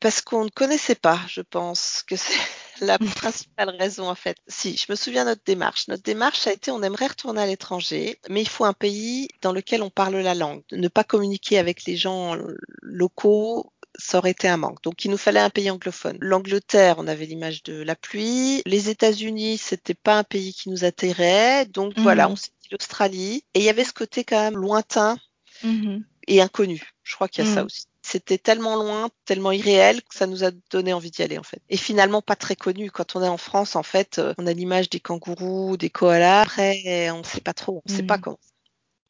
Parce 0.00 0.20
qu'on 0.20 0.44
ne 0.44 0.50
connaissait 0.50 0.94
pas, 0.94 1.20
je 1.28 1.40
pense 1.40 2.04
que 2.06 2.14
c'est 2.16 2.38
la 2.80 2.98
principale 2.98 3.70
raison 3.70 4.08
en 4.08 4.14
fait. 4.14 4.36
Si, 4.46 4.76
je 4.76 4.86
me 4.90 4.96
souviens 4.96 5.24
de 5.24 5.30
notre 5.30 5.42
démarche. 5.44 5.88
Notre 5.88 6.02
démarche 6.04 6.46
a 6.46 6.52
été 6.52 6.70
on 6.70 6.82
aimerait 6.82 7.08
retourner 7.08 7.40
à 7.42 7.46
l'étranger, 7.46 8.20
mais 8.28 8.42
il 8.42 8.48
faut 8.48 8.64
un 8.64 8.72
pays 8.72 9.28
dans 9.42 9.52
lequel 9.52 9.82
on 9.82 9.90
parle 9.90 10.16
la 10.16 10.34
langue. 10.34 10.62
Ne 10.72 10.88
pas 10.88 11.04
communiquer 11.04 11.58
avec 11.58 11.84
les 11.84 11.96
gens 11.96 12.36
locaux, 12.82 13.72
ça 13.98 14.18
aurait 14.18 14.30
été 14.30 14.46
un 14.48 14.56
manque. 14.56 14.80
Donc 14.84 15.04
il 15.04 15.10
nous 15.10 15.16
fallait 15.16 15.40
un 15.40 15.50
pays 15.50 15.70
anglophone. 15.70 16.18
L'Angleterre, 16.20 16.96
on 16.98 17.08
avait 17.08 17.26
l'image 17.26 17.64
de 17.64 17.82
la 17.82 17.96
pluie. 17.96 18.62
Les 18.66 18.90
États-Unis, 18.90 19.58
c'était 19.58 19.94
pas 19.94 20.18
un 20.18 20.24
pays 20.24 20.52
qui 20.54 20.70
nous 20.70 20.84
attirait. 20.84 21.66
Donc 21.66 21.94
voilà, 21.98 22.26
Mhm. 22.26 22.32
on 22.32 22.36
s'est 22.36 22.50
dit 22.62 22.68
l'Australie. 22.70 23.42
Et 23.54 23.58
il 23.60 23.64
y 23.64 23.68
avait 23.68 23.84
ce 23.84 23.92
côté 23.92 24.22
quand 24.22 24.38
même 24.40 24.56
lointain 24.56 25.18
Mhm. 25.64 26.04
et 26.28 26.40
inconnu. 26.40 26.92
Je 27.02 27.14
crois 27.16 27.26
qu'il 27.28 27.44
y 27.44 27.48
a 27.48 27.52
ça 27.52 27.60
Mhm. 27.60 27.66
aussi. 27.66 27.86
C'était 28.10 28.38
tellement 28.38 28.76
loin, 28.76 29.10
tellement 29.26 29.52
irréel 29.52 30.02
que 30.02 30.14
ça 30.14 30.26
nous 30.26 30.44
a 30.44 30.50
donné 30.70 30.92
envie 30.92 31.10
d'y 31.10 31.22
aller 31.22 31.38
en 31.38 31.42
fait. 31.42 31.60
Et 31.68 31.76
finalement 31.76 32.22
pas 32.22 32.36
très 32.36 32.56
connu. 32.56 32.90
Quand 32.90 33.16
on 33.16 33.22
est 33.22 33.28
en 33.28 33.36
France, 33.38 33.76
en 33.76 33.82
fait, 33.82 34.18
euh, 34.18 34.34
on 34.38 34.46
a 34.46 34.52
l'image 34.52 34.88
des 34.90 35.00
kangourous, 35.00 35.76
des 35.76 35.90
koalas. 35.90 36.42
Après, 36.42 37.10
on 37.10 37.22
sait 37.24 37.40
pas 37.40 37.54
trop, 37.54 37.82
on 37.86 37.92
sait 37.92 38.02
pas 38.02 38.16
Mhm. 38.16 38.20
comment. 38.22 38.38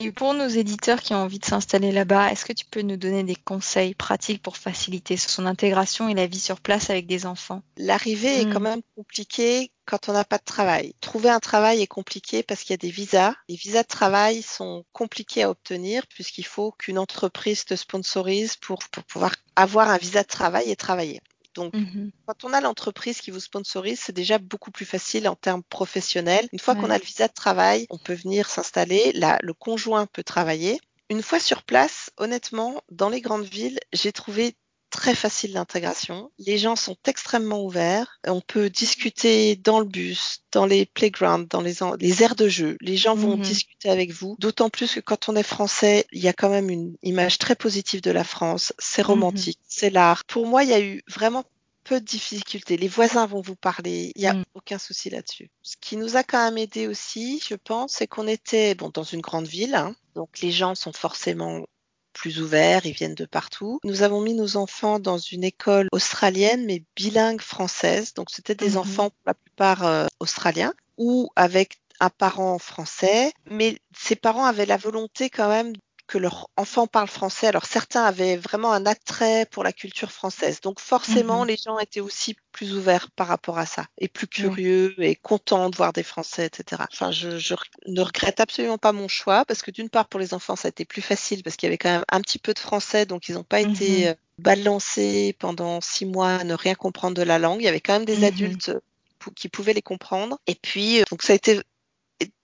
Et 0.00 0.12
pour 0.12 0.32
nos 0.32 0.46
éditeurs 0.46 1.00
qui 1.02 1.12
ont 1.12 1.18
envie 1.24 1.40
de 1.40 1.44
s'installer 1.44 1.90
là-bas, 1.90 2.30
est-ce 2.30 2.44
que 2.44 2.52
tu 2.52 2.64
peux 2.66 2.82
nous 2.82 2.96
donner 2.96 3.24
des 3.24 3.34
conseils 3.34 3.94
pratiques 3.96 4.42
pour 4.42 4.56
faciliter 4.56 5.16
son 5.16 5.44
intégration 5.44 6.08
et 6.08 6.14
la 6.14 6.28
vie 6.28 6.38
sur 6.38 6.60
place 6.60 6.88
avec 6.90 7.06
des 7.08 7.26
enfants? 7.26 7.62
L'arrivée 7.76 8.40
est 8.42 8.46
quand 8.46 8.60
Mm. 8.60 8.62
même 8.62 8.82
compliquée 8.94 9.72
quand 9.86 10.08
on 10.08 10.12
n'a 10.12 10.24
pas 10.24 10.38
de 10.38 10.44
travail. 10.44 10.94
Trouver 11.00 11.30
un 11.30 11.40
travail 11.40 11.80
est 11.82 11.88
compliqué 11.88 12.44
parce 12.44 12.60
qu'il 12.62 12.70
y 12.70 12.74
a 12.74 12.76
des 12.76 12.90
visas. 12.92 13.34
Les 13.48 13.56
visas 13.56 13.82
de 13.82 13.88
travail 13.88 14.42
sont 14.42 14.84
compliqués 14.92 15.42
à 15.42 15.50
obtenir 15.50 16.06
puisqu'il 16.06 16.46
faut 16.46 16.70
qu'une 16.72 16.98
entreprise 16.98 17.64
te 17.64 17.74
sponsorise 17.74 18.54
pour, 18.56 18.78
pour 18.92 19.02
pouvoir 19.02 19.34
avoir 19.56 19.88
un 19.90 19.96
visa 19.98 20.22
de 20.22 20.28
travail 20.28 20.70
et 20.70 20.76
travailler. 20.76 21.20
Donc, 21.58 21.74
Mhm. 21.74 22.10
quand 22.26 22.44
on 22.44 22.52
a 22.52 22.60
l'entreprise 22.60 23.20
qui 23.20 23.30
vous 23.32 23.40
sponsorise, 23.40 23.98
c'est 24.00 24.12
déjà 24.12 24.38
beaucoup 24.38 24.70
plus 24.70 24.84
facile 24.86 25.28
en 25.28 25.34
termes 25.34 25.64
professionnels. 25.64 26.48
Une 26.52 26.60
fois 26.60 26.74
qu'on 26.76 26.90
a 26.90 26.98
le 26.98 27.04
visa 27.04 27.26
de 27.26 27.32
travail, 27.32 27.86
on 27.90 27.98
peut 27.98 28.14
venir 28.14 28.48
s'installer. 28.48 29.10
Là, 29.12 29.38
le 29.42 29.54
conjoint 29.54 30.06
peut 30.06 30.22
travailler. 30.22 30.78
Une 31.10 31.22
fois 31.22 31.40
sur 31.40 31.64
place, 31.64 32.10
honnêtement, 32.16 32.80
dans 32.90 33.08
les 33.08 33.20
grandes 33.20 33.44
villes, 33.44 33.80
j'ai 33.92 34.12
trouvé 34.12 34.54
très 34.90 35.14
facile 35.14 35.52
l'intégration. 35.52 36.30
Les 36.38 36.58
gens 36.58 36.76
sont 36.76 36.96
extrêmement 37.06 37.62
ouverts. 37.64 38.18
On 38.26 38.40
peut 38.40 38.70
discuter 38.70 39.56
dans 39.56 39.78
le 39.80 39.84
bus, 39.86 40.40
dans 40.52 40.66
les 40.66 40.86
playgrounds, 40.86 41.46
dans 41.48 41.60
les, 41.60 41.74
les 42.00 42.22
aires 42.22 42.34
de 42.36 42.48
jeu. 42.48 42.76
Les 42.80 42.96
gens 42.96 43.14
vont 43.14 43.36
Mhm. 43.36 43.42
discuter 43.42 43.90
avec 43.90 44.12
vous. 44.12 44.36
D'autant 44.38 44.70
plus 44.70 44.94
que 44.94 45.00
quand 45.00 45.28
on 45.28 45.36
est 45.36 45.42
français, 45.42 46.06
il 46.12 46.20
y 46.22 46.28
a 46.28 46.32
quand 46.32 46.48
même 46.50 46.70
une 46.70 46.96
image 47.02 47.38
très 47.38 47.54
positive 47.54 48.00
de 48.02 48.10
la 48.10 48.24
France. 48.24 48.72
C'est 48.78 49.02
Mhm. 49.02 49.08
romantique, 49.08 49.58
c'est 49.68 49.90
l'art. 49.90 50.24
Pour 50.24 50.46
moi, 50.46 50.64
il 50.64 50.70
y 50.70 50.74
a 50.74 50.80
eu 50.80 51.02
vraiment 51.08 51.44
peu 51.84 52.00
de 52.00 52.04
difficultés. 52.04 52.76
Les 52.76 52.88
voisins 52.88 53.24
vont 53.26 53.40
vous 53.40 53.56
parler. 53.56 54.12
Il 54.14 54.20
n'y 54.20 54.26
a 54.26 54.34
Mm. 54.34 54.44
aucun 54.54 54.78
souci 54.78 55.08
là-dessus. 55.08 55.50
Ce 55.62 55.76
qui 55.80 55.96
nous 55.96 56.16
a 56.16 56.22
quand 56.22 56.44
même 56.44 56.58
aidé 56.58 56.86
aussi, 56.86 57.42
je 57.48 57.54
pense, 57.54 57.92
c'est 57.94 58.06
qu'on 58.06 58.26
était 58.28 58.74
bon 58.74 58.90
dans 58.92 59.04
une 59.04 59.22
grande 59.22 59.46
ville. 59.46 59.74
hein. 59.74 59.94
donc 60.14 60.40
les 60.40 60.50
gens 60.50 60.74
sont 60.74 60.92
forcément 60.92 61.64
plus 62.12 62.40
ouverts, 62.40 62.86
ils 62.86 62.92
viennent 62.92 63.14
de 63.14 63.26
partout. 63.26 63.78
Nous 63.84 64.02
avons 64.02 64.20
mis 64.20 64.34
nos 64.34 64.56
enfants 64.56 64.98
dans 64.98 65.18
une 65.18 65.44
école 65.44 65.88
australienne, 65.92 66.64
mais 66.66 66.84
bilingue 66.96 67.40
française. 67.40 68.14
Donc, 68.14 68.30
c'était 68.30 68.54
des 68.54 68.70
Mhm. 68.70 68.76
enfants, 68.78 69.10
pour 69.10 69.22
la 69.26 69.34
plupart 69.34 69.84
euh, 69.86 70.06
australiens, 70.20 70.74
ou 70.96 71.30
avec 71.36 71.78
un 72.00 72.10
parent 72.10 72.58
français. 72.58 73.32
Mais 73.50 73.78
ces 73.96 74.16
parents 74.16 74.44
avaient 74.44 74.66
la 74.66 74.76
volonté 74.76 75.30
quand 75.30 75.48
même 75.48 75.72
que 76.08 76.18
leur 76.18 76.48
enfant 76.56 76.86
parle 76.88 77.06
français. 77.08 77.46
Alors, 77.46 77.66
certains 77.66 78.02
avaient 78.04 78.36
vraiment 78.36 78.72
un 78.72 78.86
attrait 78.86 79.46
pour 79.50 79.62
la 79.62 79.72
culture 79.72 80.10
française. 80.10 80.60
Donc, 80.60 80.80
forcément, 80.80 81.42
Mhm. 81.42 81.48
les 81.48 81.56
gens 81.56 81.78
étaient 81.78 82.00
aussi 82.00 82.34
plus 82.50 82.74
ouverts 82.74 83.10
par 83.12 83.28
rapport 83.28 83.58
à 83.58 83.66
ça, 83.66 83.84
et 83.98 84.08
plus 84.08 84.26
curieux, 84.26 84.94
et 84.98 85.14
contents 85.14 85.70
de 85.70 85.76
voir 85.76 85.92
des 85.92 86.02
Français, 86.02 86.46
etc. 86.46 86.82
Enfin, 86.92 87.12
je, 87.12 87.38
je 87.38 87.54
ne 87.86 88.00
regrette 88.00 88.40
absolument 88.40 88.78
pas 88.78 88.92
mon 88.92 89.06
choix, 89.06 89.44
parce 89.44 89.62
que 89.62 89.70
d'une 89.70 89.90
part, 89.90 90.08
pour 90.08 90.18
les 90.18 90.34
enfants, 90.34 90.56
ça 90.56 90.68
a 90.68 90.70
été 90.70 90.84
plus 90.84 91.02
facile, 91.02 91.42
parce 91.44 91.56
qu'il 91.56 91.66
y 91.66 91.70
avait 91.70 91.78
quand 91.78 91.90
même 91.92 92.04
un 92.10 92.20
petit 92.22 92.38
peu 92.38 92.54
de 92.54 92.58
français, 92.58 93.06
donc 93.06 93.28
ils 93.28 93.34
n'ont 93.34 93.44
pas 93.44 93.60
été 93.60 94.06
Mhm. 94.06 94.08
euh, 94.08 94.14
balancés 94.38 95.36
pendant 95.38 95.80
six 95.80 96.06
mois 96.06 96.36
à 96.36 96.44
ne 96.44 96.54
rien 96.54 96.74
comprendre 96.74 97.14
de 97.16 97.22
la 97.22 97.38
langue. 97.38 97.60
Il 97.60 97.64
y 97.64 97.68
avait 97.68 97.80
quand 97.80 97.92
même 97.92 98.04
des 98.06 98.16
Mhm. 98.18 98.24
adultes 98.24 98.72
pou- 99.18 99.32
qui 99.32 99.48
pouvaient 99.48 99.74
les 99.74 99.82
comprendre. 99.82 100.38
Et 100.46 100.54
puis, 100.54 101.00
euh, 101.00 101.04
donc 101.10 101.22
ça 101.22 101.32
a 101.32 101.36
été 101.36 101.60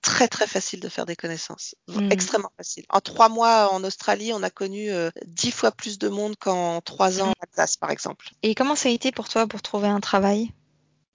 très 0.03 0.29
très 0.29 0.47
facile 0.47 0.81
de 0.81 0.89
faire 0.89 1.07
des 1.07 1.17
connaissances, 1.17 1.75
Mm. 1.89 2.13
extrêmement 2.13 2.53
facile. 2.57 2.85
En 2.91 3.01
trois 3.01 3.29
mois 3.29 3.73
en 3.73 3.83
Australie, 3.85 4.33
on 4.33 4.43
a 4.43 4.51
connu 4.51 4.91
euh, 4.91 5.11
dix 5.27 5.51
fois 5.51 5.73
plus 5.73 5.99
de 5.99 6.09
monde 6.09 6.37
qu'en 6.37 6.81
trois 6.81 7.21
ans 7.21 7.29
en 7.31 7.35
Alsace, 7.41 7.77
par 7.77 7.91
exemple. 7.91 8.29
Et 8.43 8.55
comment 8.55 8.77
ça 8.77 8.89
a 8.89 8.93
été 8.93 9.13
pour 9.13 9.29
toi 9.29 9.47
pour 9.47 9.63
trouver 9.63 9.89
un 9.89 10.01
travail? 10.01 10.51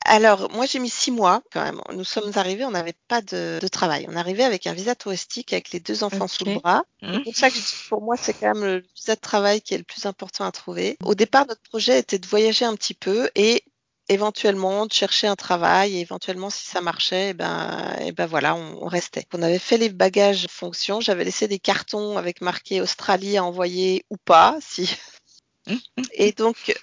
Alors, 0.06 0.50
moi, 0.52 0.66
j'ai 0.66 0.80
mis 0.80 0.90
six 0.90 1.12
mois 1.12 1.44
quand 1.52 1.62
même. 1.64 1.82
Nous 1.94 2.06
sommes 2.06 2.32
arrivés, 2.36 2.66
on 2.66 2.72
n'avait 2.72 2.96
pas 3.10 3.22
de, 3.22 3.60
de 3.62 3.68
travail. 3.68 4.06
On 4.10 4.14
est 4.14 4.20
arrivé 4.20 4.44
avec 4.44 4.66
un 4.66 4.74
visa 4.74 4.96
touristique 4.96 5.52
avec 5.54 5.72
les 5.72 5.80
deux 5.82 6.04
enfants 6.04 6.28
sous 6.28 6.46
le 6.46 6.56
bras. 6.56 6.84
Mm. 7.02 7.14
C'est 7.14 7.24
pour 7.24 7.36
ça 7.36 7.50
que 7.52 7.90
pour 7.90 8.02
moi, 8.02 8.16
c'est 8.18 8.34
quand 8.34 8.54
même 8.56 8.64
le 8.64 8.84
visa 8.96 9.16
de 9.16 9.20
travail 9.20 9.62
qui 9.62 9.74
est 9.74 9.78
le 9.78 9.84
plus 9.84 10.06
important 10.06 10.46
à 10.46 10.52
trouver. 10.52 10.98
Au 11.04 11.16
départ, 11.16 11.46
notre 11.48 11.62
projet 11.62 12.00
était 12.00 12.18
de 12.18 12.26
voyager 12.28 12.66
un 12.66 12.76
petit 12.76 12.94
peu 12.94 13.30
et 13.36 13.64
éventuellement 14.10 14.86
de 14.86 14.94
chercher 14.94 15.28
un 15.28 15.36
travail 15.36 15.96
et 15.96 16.02
éventuellement 16.02 16.50
si 16.50 16.66
ça 16.66 16.82
marchait, 16.82 17.30
eh 17.30 17.34
ben, 17.34 17.96
et 18.00 18.08
eh 18.08 18.12
ben 18.12 18.26
voilà, 18.26 18.56
on, 18.56 18.84
on, 18.84 18.88
restait. 18.88 19.26
On 19.34 19.42
avait 19.42 19.60
fait 19.60 19.78
les 19.78 19.90
bagages 19.90 20.48
fonction, 20.50 21.00
j'avais 21.00 21.24
laissé 21.24 21.48
des 21.48 21.60
cartons 21.60 22.18
avec 22.18 22.42
marqué 22.42 22.82
Australie 22.82 23.38
à 23.38 23.44
envoyer 23.44 24.06
ou 24.10 24.18
pas, 24.18 24.58
si. 24.62 24.98
Et 26.14 26.32
donc 26.32 26.76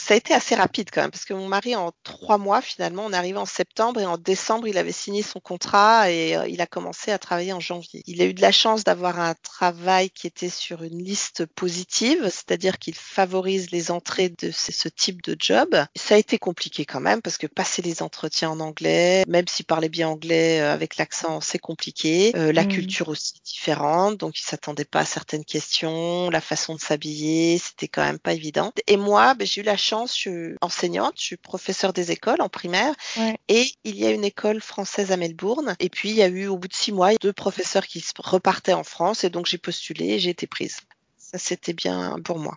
ça 0.00 0.14
a 0.14 0.16
été 0.16 0.34
assez 0.34 0.54
rapide 0.54 0.88
quand 0.92 1.02
même, 1.02 1.10
parce 1.10 1.24
que 1.24 1.34
mon 1.34 1.46
mari, 1.46 1.76
en 1.76 1.92
trois 2.02 2.38
mois, 2.38 2.62
finalement, 2.62 3.04
on 3.06 3.12
est 3.12 3.16
arrivé 3.16 3.38
en 3.38 3.46
septembre 3.46 4.00
et 4.00 4.06
en 4.06 4.16
décembre, 4.16 4.66
il 4.66 4.78
avait 4.78 4.92
signé 4.92 5.22
son 5.22 5.40
contrat 5.40 6.10
et 6.10 6.36
euh, 6.36 6.48
il 6.48 6.60
a 6.60 6.66
commencé 6.66 7.12
à 7.12 7.18
travailler 7.18 7.52
en 7.52 7.60
janvier. 7.60 8.02
Il 8.06 8.22
a 8.22 8.24
eu 8.24 8.34
de 8.34 8.40
la 8.40 8.52
chance 8.52 8.82
d'avoir 8.82 9.20
un 9.20 9.34
travail 9.42 10.10
qui 10.10 10.26
était 10.26 10.48
sur 10.48 10.82
une 10.82 11.02
liste 11.02 11.46
positive, 11.46 12.22
c'est-à-dire 12.24 12.78
qu'il 12.78 12.94
favorise 12.94 13.70
les 13.70 13.90
entrées 13.90 14.30
de 14.30 14.50
ce 14.50 14.88
type 14.88 15.22
de 15.22 15.36
job. 15.38 15.76
Ça 15.94 16.14
a 16.14 16.18
été 16.18 16.38
compliqué 16.38 16.84
quand 16.84 17.00
même, 17.00 17.20
parce 17.20 17.36
que 17.36 17.46
passer 17.46 17.82
les 17.82 18.02
entretiens 18.02 18.50
en 18.50 18.60
anglais, 18.60 19.24
même 19.28 19.46
s'il 19.48 19.66
parlait 19.66 19.88
bien 19.88 20.08
anglais 20.08 20.60
euh, 20.60 20.72
avec 20.72 20.96
l'accent, 20.96 21.40
c'est 21.40 21.58
compliqué. 21.58 22.32
Euh, 22.36 22.52
la 22.52 22.64
mmh. 22.64 22.68
culture 22.68 23.08
aussi 23.08 23.34
différente, 23.44 24.16
donc 24.16 24.38
il 24.38 24.44
s'attendait 24.44 24.84
pas 24.84 25.00
à 25.00 25.04
certaines 25.04 25.44
questions, 25.44 26.30
la 26.30 26.40
façon 26.40 26.74
de 26.74 26.80
s'habiller, 26.80 27.58
c'était 27.58 27.88
quand 27.88 28.02
même 28.02 28.18
pas 28.18 28.32
évident. 28.32 28.72
Et 28.86 28.96
moi, 28.96 29.34
ben, 29.34 29.46
j'ai 29.46 29.60
eu 29.60 29.64
la 29.64 29.76
chance 29.76 29.89
je 29.90 30.12
suis 30.12 30.54
enseignante, 30.60 31.14
je 31.16 31.22
suis 31.22 31.36
professeur 31.36 31.92
des 31.92 32.10
écoles 32.10 32.40
en 32.40 32.48
primaire 32.48 32.94
ouais. 33.16 33.38
et 33.48 33.72
il 33.84 33.96
y 33.96 34.06
a 34.06 34.10
une 34.10 34.24
école 34.24 34.60
française 34.60 35.12
à 35.12 35.16
Melbourne. 35.16 35.76
Et 35.80 35.88
puis 35.88 36.10
il 36.10 36.16
y 36.16 36.22
a 36.22 36.28
eu 36.28 36.46
au 36.46 36.56
bout 36.56 36.68
de 36.68 36.74
six 36.74 36.92
mois 36.92 37.14
deux 37.20 37.32
professeurs 37.32 37.86
qui 37.86 38.04
repartaient 38.18 38.72
en 38.72 38.84
France 38.84 39.24
et 39.24 39.30
donc 39.30 39.46
j'ai 39.46 39.58
postulé 39.58 40.06
et 40.06 40.18
j'ai 40.18 40.30
été 40.30 40.46
prise. 40.46 40.78
Ça 41.18 41.38
c'était 41.38 41.72
bien 41.72 42.16
pour 42.24 42.38
moi. 42.38 42.56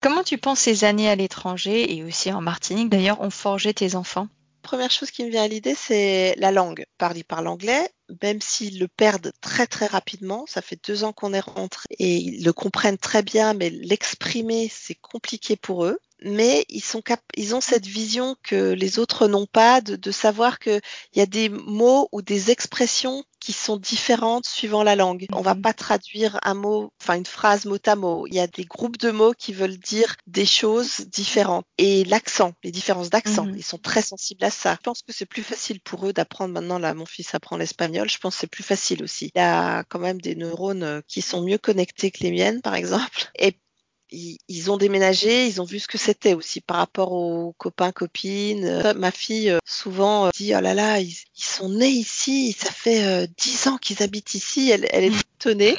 Comment 0.00 0.24
tu 0.24 0.38
penses 0.38 0.60
ces 0.60 0.84
années 0.84 1.08
à 1.08 1.16
l'étranger 1.16 1.94
et 1.94 2.02
aussi 2.04 2.32
en 2.32 2.40
Martinique 2.40 2.88
d'ailleurs 2.88 3.20
ont 3.20 3.30
forgé 3.30 3.74
tes 3.74 3.94
enfants? 3.94 4.28
Première 4.62 4.90
chose 4.90 5.10
qui 5.10 5.24
me 5.24 5.30
vient 5.30 5.44
à 5.44 5.48
l'idée, 5.48 5.74
c'est 5.74 6.34
la 6.36 6.52
langue. 6.52 6.84
Ils 7.14 7.24
parlent 7.24 7.48
anglais, 7.48 7.90
même 8.22 8.40
s'ils 8.40 8.78
le 8.78 8.88
perdent 8.88 9.32
très 9.40 9.66
très 9.66 9.86
rapidement. 9.86 10.44
Ça 10.46 10.60
fait 10.62 10.78
deux 10.86 11.02
ans 11.04 11.12
qu'on 11.12 11.32
est 11.32 11.40
rentré 11.40 11.86
et 11.98 12.16
ils 12.16 12.44
le 12.44 12.52
comprennent 12.52 12.98
très 12.98 13.22
bien, 13.22 13.54
mais 13.54 13.70
l'exprimer, 13.70 14.70
c'est 14.72 14.94
compliqué 14.94 15.56
pour 15.56 15.84
eux 15.86 15.98
mais 16.22 16.64
ils 16.68 16.82
sont 16.82 17.02
cap 17.02 17.20
ils 17.36 17.54
ont 17.54 17.60
cette 17.60 17.86
vision 17.86 18.36
que 18.42 18.72
les 18.72 18.98
autres 18.98 19.28
n'ont 19.28 19.46
pas 19.46 19.80
de, 19.80 19.96
de 19.96 20.10
savoir 20.10 20.58
que 20.58 20.80
il 21.12 21.18
y 21.18 21.22
a 21.22 21.26
des 21.26 21.48
mots 21.48 22.08
ou 22.12 22.22
des 22.22 22.50
expressions 22.50 23.24
qui 23.40 23.52
sont 23.54 23.78
différentes 23.78 24.46
suivant 24.46 24.82
la 24.82 24.94
langue. 24.94 25.26
On 25.32 25.40
va 25.40 25.54
mhm. 25.54 25.62
pas 25.62 25.72
traduire 25.72 26.38
un 26.42 26.54
mot, 26.54 26.92
enfin 27.00 27.14
une 27.14 27.26
phrase 27.26 27.64
mot 27.64 27.78
à 27.86 27.96
mot. 27.96 28.26
Il 28.26 28.34
y 28.34 28.40
a 28.40 28.46
des 28.46 28.64
groupes 28.64 28.98
de 28.98 29.10
mots 29.10 29.32
qui 29.32 29.52
veulent 29.52 29.78
dire 29.78 30.14
des 30.26 30.44
choses 30.44 31.06
différentes. 31.08 31.64
Et 31.78 32.04
l'accent, 32.04 32.52
les 32.62 32.70
différences 32.70 33.08
d'accent, 33.08 33.46
mmh. 33.46 33.56
ils 33.56 33.64
sont 33.64 33.78
très 33.78 34.02
sensibles 34.02 34.44
à 34.44 34.50
ça. 34.50 34.76
Je 34.80 34.84
pense 34.84 35.02
que 35.02 35.12
c'est 35.12 35.26
plus 35.26 35.42
facile 35.42 35.80
pour 35.80 36.06
eux 36.06 36.12
d'apprendre 36.12 36.52
maintenant. 36.52 36.78
Là, 36.78 36.92
mon 36.92 37.06
fils 37.06 37.34
apprend 37.34 37.56
l'espagnol. 37.56 38.08
Je 38.10 38.18
pense 38.18 38.34
que 38.34 38.40
c'est 38.40 38.46
plus 38.46 38.62
facile 38.62 39.02
aussi. 39.02 39.30
Il 39.34 39.38
y 39.38 39.42
a 39.42 39.84
quand 39.84 39.98
même 39.98 40.20
des 40.20 40.36
neurones 40.36 41.02
qui 41.08 41.22
sont 41.22 41.42
mieux 41.42 41.58
connectés 41.58 42.10
que 42.10 42.22
les 42.22 42.30
miennes, 42.30 42.60
par 42.60 42.74
exemple. 42.74 43.30
Et 43.38 43.58
ils, 44.12 44.70
ont 44.70 44.76
déménagé, 44.76 45.46
ils 45.46 45.60
ont 45.60 45.64
vu 45.64 45.78
ce 45.78 45.88
que 45.88 45.98
c'était 45.98 46.34
aussi 46.34 46.60
par 46.60 46.78
rapport 46.78 47.12
aux 47.12 47.52
copains, 47.58 47.92
copines. 47.92 48.64
Euh, 48.64 48.94
ma 48.94 49.10
fille, 49.10 49.50
euh, 49.50 49.58
souvent, 49.64 50.26
euh, 50.26 50.30
dit, 50.34 50.52
oh 50.56 50.60
là 50.60 50.74
là, 50.74 51.00
ils, 51.00 51.14
sont 51.34 51.68
nés 51.68 51.88
ici, 51.88 52.52
ça 52.52 52.70
fait 52.70 53.28
dix 53.36 53.66
ans 53.66 53.78
qu'ils 53.78 54.02
habitent 54.02 54.34
ici, 54.34 54.70
elle, 54.70 54.86
elle 54.90 55.04
est 55.04 55.20
étonnée. 55.38 55.76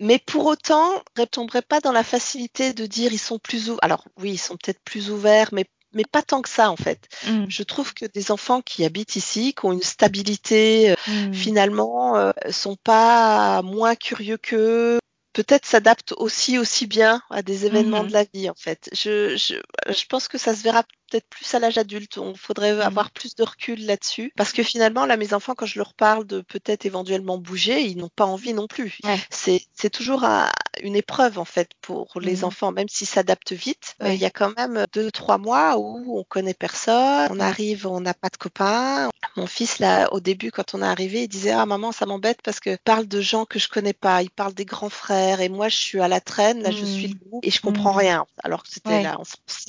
Mais 0.00 0.18
pour 0.18 0.46
autant, 0.46 1.02
ne 1.16 1.24
tomberait 1.24 1.62
pas 1.62 1.80
dans 1.80 1.92
la 1.92 2.02
facilité 2.02 2.72
de 2.72 2.86
dire 2.86 3.12
ils 3.12 3.18
sont 3.18 3.38
plus 3.38 3.68
ouverts. 3.68 3.78
Alors 3.82 4.04
oui, 4.20 4.32
ils 4.32 4.38
sont 4.38 4.56
peut-être 4.56 4.80
plus 4.84 5.10
ouverts, 5.10 5.50
mais 5.52 5.66
mais 5.94 6.04
pas 6.10 6.22
tant 6.22 6.42
que 6.42 6.48
ça 6.48 6.70
en 6.70 6.76
fait. 6.76 7.08
Mm. 7.26 7.44
Je 7.48 7.62
trouve 7.62 7.94
que 7.94 8.06
des 8.06 8.30
enfants 8.30 8.62
qui 8.62 8.84
habitent 8.84 9.16
ici, 9.16 9.54
qui 9.54 9.66
ont 9.66 9.72
une 9.72 9.82
stabilité, 9.82 10.94
mm. 11.06 11.32
finalement, 11.32 12.16
euh, 12.16 12.32
sont 12.50 12.76
pas 12.76 13.62
moins 13.62 13.94
curieux 13.94 14.38
qu'eux, 14.38 14.98
peut-être 15.32 15.66
s'adapte 15.66 16.12
aussi 16.12 16.58
aussi 16.58 16.86
bien 16.86 17.22
à 17.30 17.42
des 17.42 17.66
événements 17.66 18.04
mmh 18.04 18.08
de 18.08 18.12
la 18.12 18.24
vie 18.24 18.50
en 18.50 18.54
fait. 18.54 18.88
Je, 18.92 19.36
je, 19.36 19.56
je 19.92 20.06
pense 20.06 20.28
que 20.28 20.38
ça 20.38 20.54
se 20.54 20.62
verra 20.62 20.84
peut-être 21.12 21.28
plus 21.28 21.54
à 21.54 21.58
l'âge 21.58 21.78
adulte. 21.78 22.18
On 22.18 22.34
faudrait 22.34 22.74
mmh. 22.74 22.80
avoir 22.80 23.10
plus 23.10 23.34
de 23.34 23.42
recul 23.42 23.84
là-dessus. 23.84 24.32
Parce 24.36 24.52
que 24.52 24.62
finalement, 24.62 25.06
là, 25.06 25.16
mes 25.16 25.34
enfants, 25.34 25.54
quand 25.54 25.66
je 25.66 25.78
leur 25.78 25.94
parle 25.94 26.26
de 26.26 26.40
peut-être 26.40 26.86
éventuellement 26.86 27.38
bouger, 27.38 27.82
ils 27.82 27.98
n'ont 27.98 28.10
pas 28.14 28.24
envie 28.24 28.54
non 28.54 28.66
plus. 28.66 28.98
Ouais. 29.04 29.18
C'est 29.30 29.90
toujours 29.90 30.24
un, 30.24 30.50
une 30.82 30.96
épreuve, 30.96 31.38
en 31.38 31.44
fait, 31.44 31.70
pour 31.80 32.08
les 32.20 32.38
mmh. 32.38 32.44
enfants, 32.44 32.72
même 32.72 32.88
s'ils 32.88 33.06
s'adaptent 33.06 33.52
vite. 33.52 33.94
Euh, 34.00 34.06
ouais. 34.06 34.10
Euh, 34.10 34.14
il 34.14 34.20
y 34.20 34.24
a 34.24 34.30
quand 34.30 34.56
même 34.56 34.86
deux, 34.92 35.10
trois 35.10 35.38
mois 35.38 35.76
où 35.78 36.18
on 36.18 36.24
connaît 36.24 36.54
personne. 36.54 37.28
On 37.30 37.40
arrive, 37.40 37.86
on 37.86 38.00
n'a 38.00 38.14
pas 38.14 38.28
de 38.28 38.36
copains. 38.36 39.10
Mon 39.36 39.46
fils, 39.46 39.78
là, 39.78 40.12
au 40.12 40.20
début, 40.20 40.50
quand 40.50 40.74
on 40.74 40.82
est 40.82 40.86
arrivé, 40.86 41.22
il 41.22 41.28
disait, 41.28 41.52
ah, 41.52 41.66
maman, 41.66 41.92
ça 41.92 42.06
m'embête 42.06 42.40
parce 42.42 42.60
que 42.60 42.76
parle 42.84 43.06
de 43.06 43.20
gens 43.20 43.44
que 43.44 43.58
je 43.58 43.68
connais 43.68 43.92
pas. 43.92 44.22
Il 44.22 44.30
parle 44.30 44.54
des 44.54 44.64
grands 44.64 44.90
frères. 44.90 45.40
Et 45.40 45.48
moi, 45.48 45.68
je 45.68 45.76
suis 45.76 46.00
à 46.00 46.08
la 46.08 46.20
traîne. 46.20 46.62
Là, 46.62 46.70
mmh. 46.70 46.76
je 46.76 46.84
suis 46.84 47.08
le 47.08 47.14
groupe 47.14 47.44
et 47.44 47.50
je 47.50 47.60
comprends 47.60 47.92
rien. 47.92 48.26
Alors 48.42 48.62
que 48.62 48.68
c'était 48.70 48.90
ouais. 48.90 49.02
là 49.02 49.18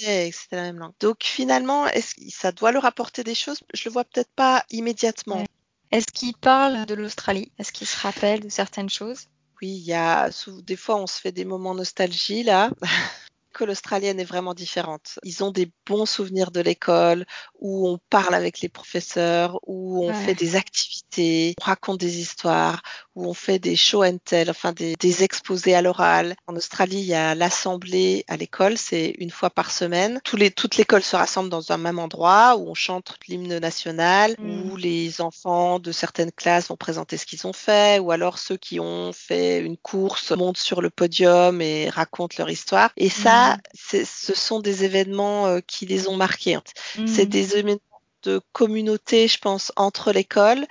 et 0.07 0.31
que 0.31 0.37
c'était 0.37 0.55
la 0.55 0.63
même 0.63 0.79
langue. 0.79 0.93
Donc, 0.99 1.32
finalement, 1.33 1.87
est-ce 1.87 2.15
que 2.15 2.21
ça 2.29 2.51
doit 2.51 2.71
leur 2.71 2.85
apporter 2.85 3.23
des 3.23 3.35
choses? 3.35 3.61
Je 3.73 3.89
le 3.89 3.93
vois 3.93 4.05
peut-être 4.05 4.31
pas 4.35 4.63
immédiatement. 4.69 5.37
Ouais. 5.37 5.47
Est-ce 5.91 6.07
qu'il 6.07 6.35
parle 6.35 6.85
de 6.85 6.93
l'Australie? 6.93 7.51
Est-ce 7.59 7.71
qu'il 7.71 7.87
se 7.87 7.99
rappelle 7.99 8.41
de 8.41 8.49
certaines 8.49 8.89
choses? 8.89 9.27
Oui, 9.61 9.69
il 9.69 9.83
y 9.83 9.93
a 9.93 10.29
des 10.63 10.75
fois 10.75 10.97
on 10.97 11.07
se 11.07 11.19
fait 11.19 11.31
des 11.31 11.45
moments 11.45 11.75
nostalgie 11.75 12.43
là. 12.43 12.71
l'école 13.53 13.69
australienne 13.69 14.19
est 14.19 14.23
vraiment 14.23 14.55
différente. 14.55 15.19
Ils 15.21 15.43
ont 15.43 15.51
des 15.51 15.71
bons 15.85 16.07
souvenirs 16.07 16.49
de 16.49 16.59
l'école 16.59 17.23
où 17.59 17.87
on 17.87 17.99
parle 18.09 18.33
avec 18.33 18.61
les 18.61 18.69
professeurs, 18.69 19.59
où 19.67 20.03
on 20.03 20.07
ouais. 20.07 20.25
fait 20.25 20.33
des 20.33 20.55
activités, 20.55 21.53
on 21.61 21.65
raconte 21.65 21.99
des 21.99 22.19
histoires, 22.19 22.81
où 23.15 23.27
on 23.27 23.35
fait 23.35 23.59
des 23.59 23.75
show 23.75 24.03
and 24.03 24.17
tell, 24.25 24.49
enfin 24.49 24.71
des, 24.71 24.95
des 24.99 25.23
exposés 25.23 25.75
à 25.75 25.83
l'oral. 25.83 26.35
En 26.47 26.55
Australie, 26.55 26.97
il 26.97 27.05
y 27.05 27.13
a 27.13 27.35
l'assemblée 27.35 28.25
à 28.27 28.37
l'école, 28.37 28.75
c'est 28.75 29.13
une 29.19 29.29
fois 29.29 29.51
par 29.51 29.69
semaine. 29.69 30.19
Tous 30.23 30.35
les, 30.35 30.49
toute 30.49 30.77
l'école 30.77 31.03
se 31.03 31.15
rassemble 31.15 31.49
dans 31.49 31.71
un 31.71 31.77
même 31.77 31.99
endroit 31.99 32.55
où 32.57 32.67
on 32.67 32.73
chante 32.73 33.17
l'hymne 33.27 33.59
national, 33.59 34.35
mm. 34.39 34.71
où 34.71 34.77
les 34.77 35.21
enfants 35.21 35.77
de 35.77 35.91
certaines 35.91 36.31
classes 36.31 36.69
vont 36.69 36.75
présenter 36.75 37.17
ce 37.17 37.27
qu'ils 37.27 37.45
ont 37.45 37.53
fait, 37.53 37.99
ou 37.99 38.09
alors 38.09 38.39
ceux 38.39 38.57
qui 38.57 38.79
ont 38.79 39.11
fait 39.13 39.59
une 39.59 39.77
course 39.77 40.31
montent 40.31 40.57
sur 40.57 40.81
le 40.81 40.89
podium 40.89 41.61
et 41.61 41.91
racontent 41.91 42.35
leur 42.39 42.49
histoire. 42.49 42.89
Et 42.97 43.09
ça, 43.09 43.42
ce 43.73 44.33
sont 44.33 44.59
des 44.59 44.83
événements 44.83 45.47
euh, 45.47 45.59
qui 45.65 45.85
les 45.85 46.07
ont 46.07 46.15
marqués. 46.15 46.57
Mmh. 46.97 47.07
C'est 47.07 47.25
des 47.25 47.57
événements 47.57 47.79
de 48.23 48.41
communauté, 48.53 49.27
je 49.27 49.37
pense, 49.37 49.71
entre 49.75 50.11
l'école. 50.11 50.65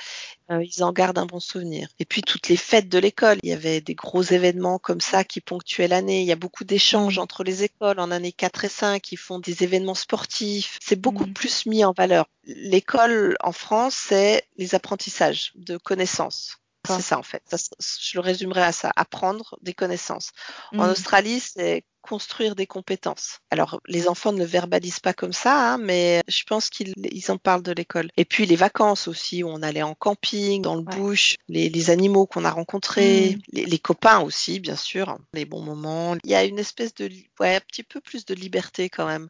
Euh, 0.51 0.65
ils 0.65 0.83
en 0.83 0.93
gardent 0.93 1.19
un 1.19 1.27
bon 1.27 1.41
souvenir. 1.41 1.89
Et 1.99 2.05
puis 2.05 2.23
toutes 2.23 2.49
les 2.49 2.57
fêtes 2.57 2.89
de 2.89 2.99
l'école, 2.99 3.39
il 3.43 3.51
y 3.51 3.53
avait 3.53 3.81
des 3.81 3.95
gros 3.95 4.23
événements 4.23 4.79
comme 4.79 5.01
ça 5.01 5.23
qui 5.25 5.41
ponctuaient 5.41 5.89
l'année. 5.89 6.23
Il 6.23 6.27
y 6.27 6.33
a 6.33 6.37
beaucoup 6.37 6.65
d'échanges 6.65 7.19
mmh. 7.19 7.23
entre 7.23 7.45
les 7.45 7.63
écoles 7.63 8.01
en 8.01 8.11
année 8.11 8.33
4 8.33 8.65
et 8.65 8.69
5 8.69 9.03
qui 9.03 9.17
font 9.17 9.39
des 9.39 9.63
événements 9.63 9.95
sportifs. 9.95 10.79
C'est 10.83 11.01
beaucoup 11.01 11.27
mmh. 11.27 11.35
plus 11.35 11.67
mis 11.67 11.85
en 11.85 11.93
valeur. 11.93 12.27
L'école 12.45 13.37
en 13.41 13.53
France, 13.53 13.95
c'est 13.95 14.45
les 14.57 14.75
apprentissages 14.75 15.53
de 15.57 15.77
connaissances. 15.77 16.62
C'est 16.87 17.01
ça 17.01 17.19
en 17.19 17.23
fait. 17.23 17.43
Ça, 17.47 17.57
je 18.01 18.19
le 18.19 18.21
résumerai 18.21 18.63
à 18.63 18.73
ça. 18.73 18.93
Apprendre 18.97 19.57
des 19.63 19.75
connaissances. 19.75 20.33
Mmh. 20.73 20.81
En 20.81 20.91
Australie, 20.91 21.41
c'est 21.41 21.85
construire 22.03 22.57
des 22.57 22.67
compétences. 22.67 23.39
Alors, 23.51 23.81
les 23.87 24.09
enfants 24.09 24.33
ne 24.33 24.39
le 24.39 24.45
verbalisent 24.45 25.01
pas 25.01 25.15
comme 25.15 25.33
ça, 25.33 25.75
hein, 25.75 25.79
mais 25.79 26.21
je 26.27 26.43
pense 26.43 26.69
qu'ils 26.69 26.93
ils 26.97 27.31
en 27.31 27.39
parlent 27.39 27.63
de 27.63 27.73
l'école. 27.73 28.11
Et 28.17 28.25
puis 28.25 28.45
les 28.45 28.57
vacances 28.57 29.07
aussi, 29.07 29.45
où 29.45 29.49
on 29.49 29.63
allait 29.63 29.83
en 29.83 29.95
camping, 29.95 30.61
dans 30.63 30.75
le 30.75 30.83
ouais. 30.83 30.97
bush, 30.97 31.37
les, 31.49 31.69
les 31.69 31.91
animaux 31.91 32.27
qu'on 32.27 32.45
a 32.45 32.51
rencontrés, 32.51 33.37
mmh. 33.37 33.41
les, 33.53 33.65
les, 33.67 33.79
copains 33.79 34.21
aussi, 34.21 34.59
bien 34.59 34.77
sûr, 34.77 35.17
les 35.33 35.45
bons 35.45 35.63
moments. 35.63 36.17
Il 36.25 36.31
y 36.31 36.35
a 36.35 36.45
une 36.45 36.59
espèce 36.59 36.93
de, 36.95 37.09
ouais, 37.39 37.57
un 37.57 37.61
petit 37.61 37.85
peu 37.85 38.01
plus 38.01 38.25
de 38.25 38.35
liberté 38.35 38.91
quand 38.91 39.07
même 39.07 39.29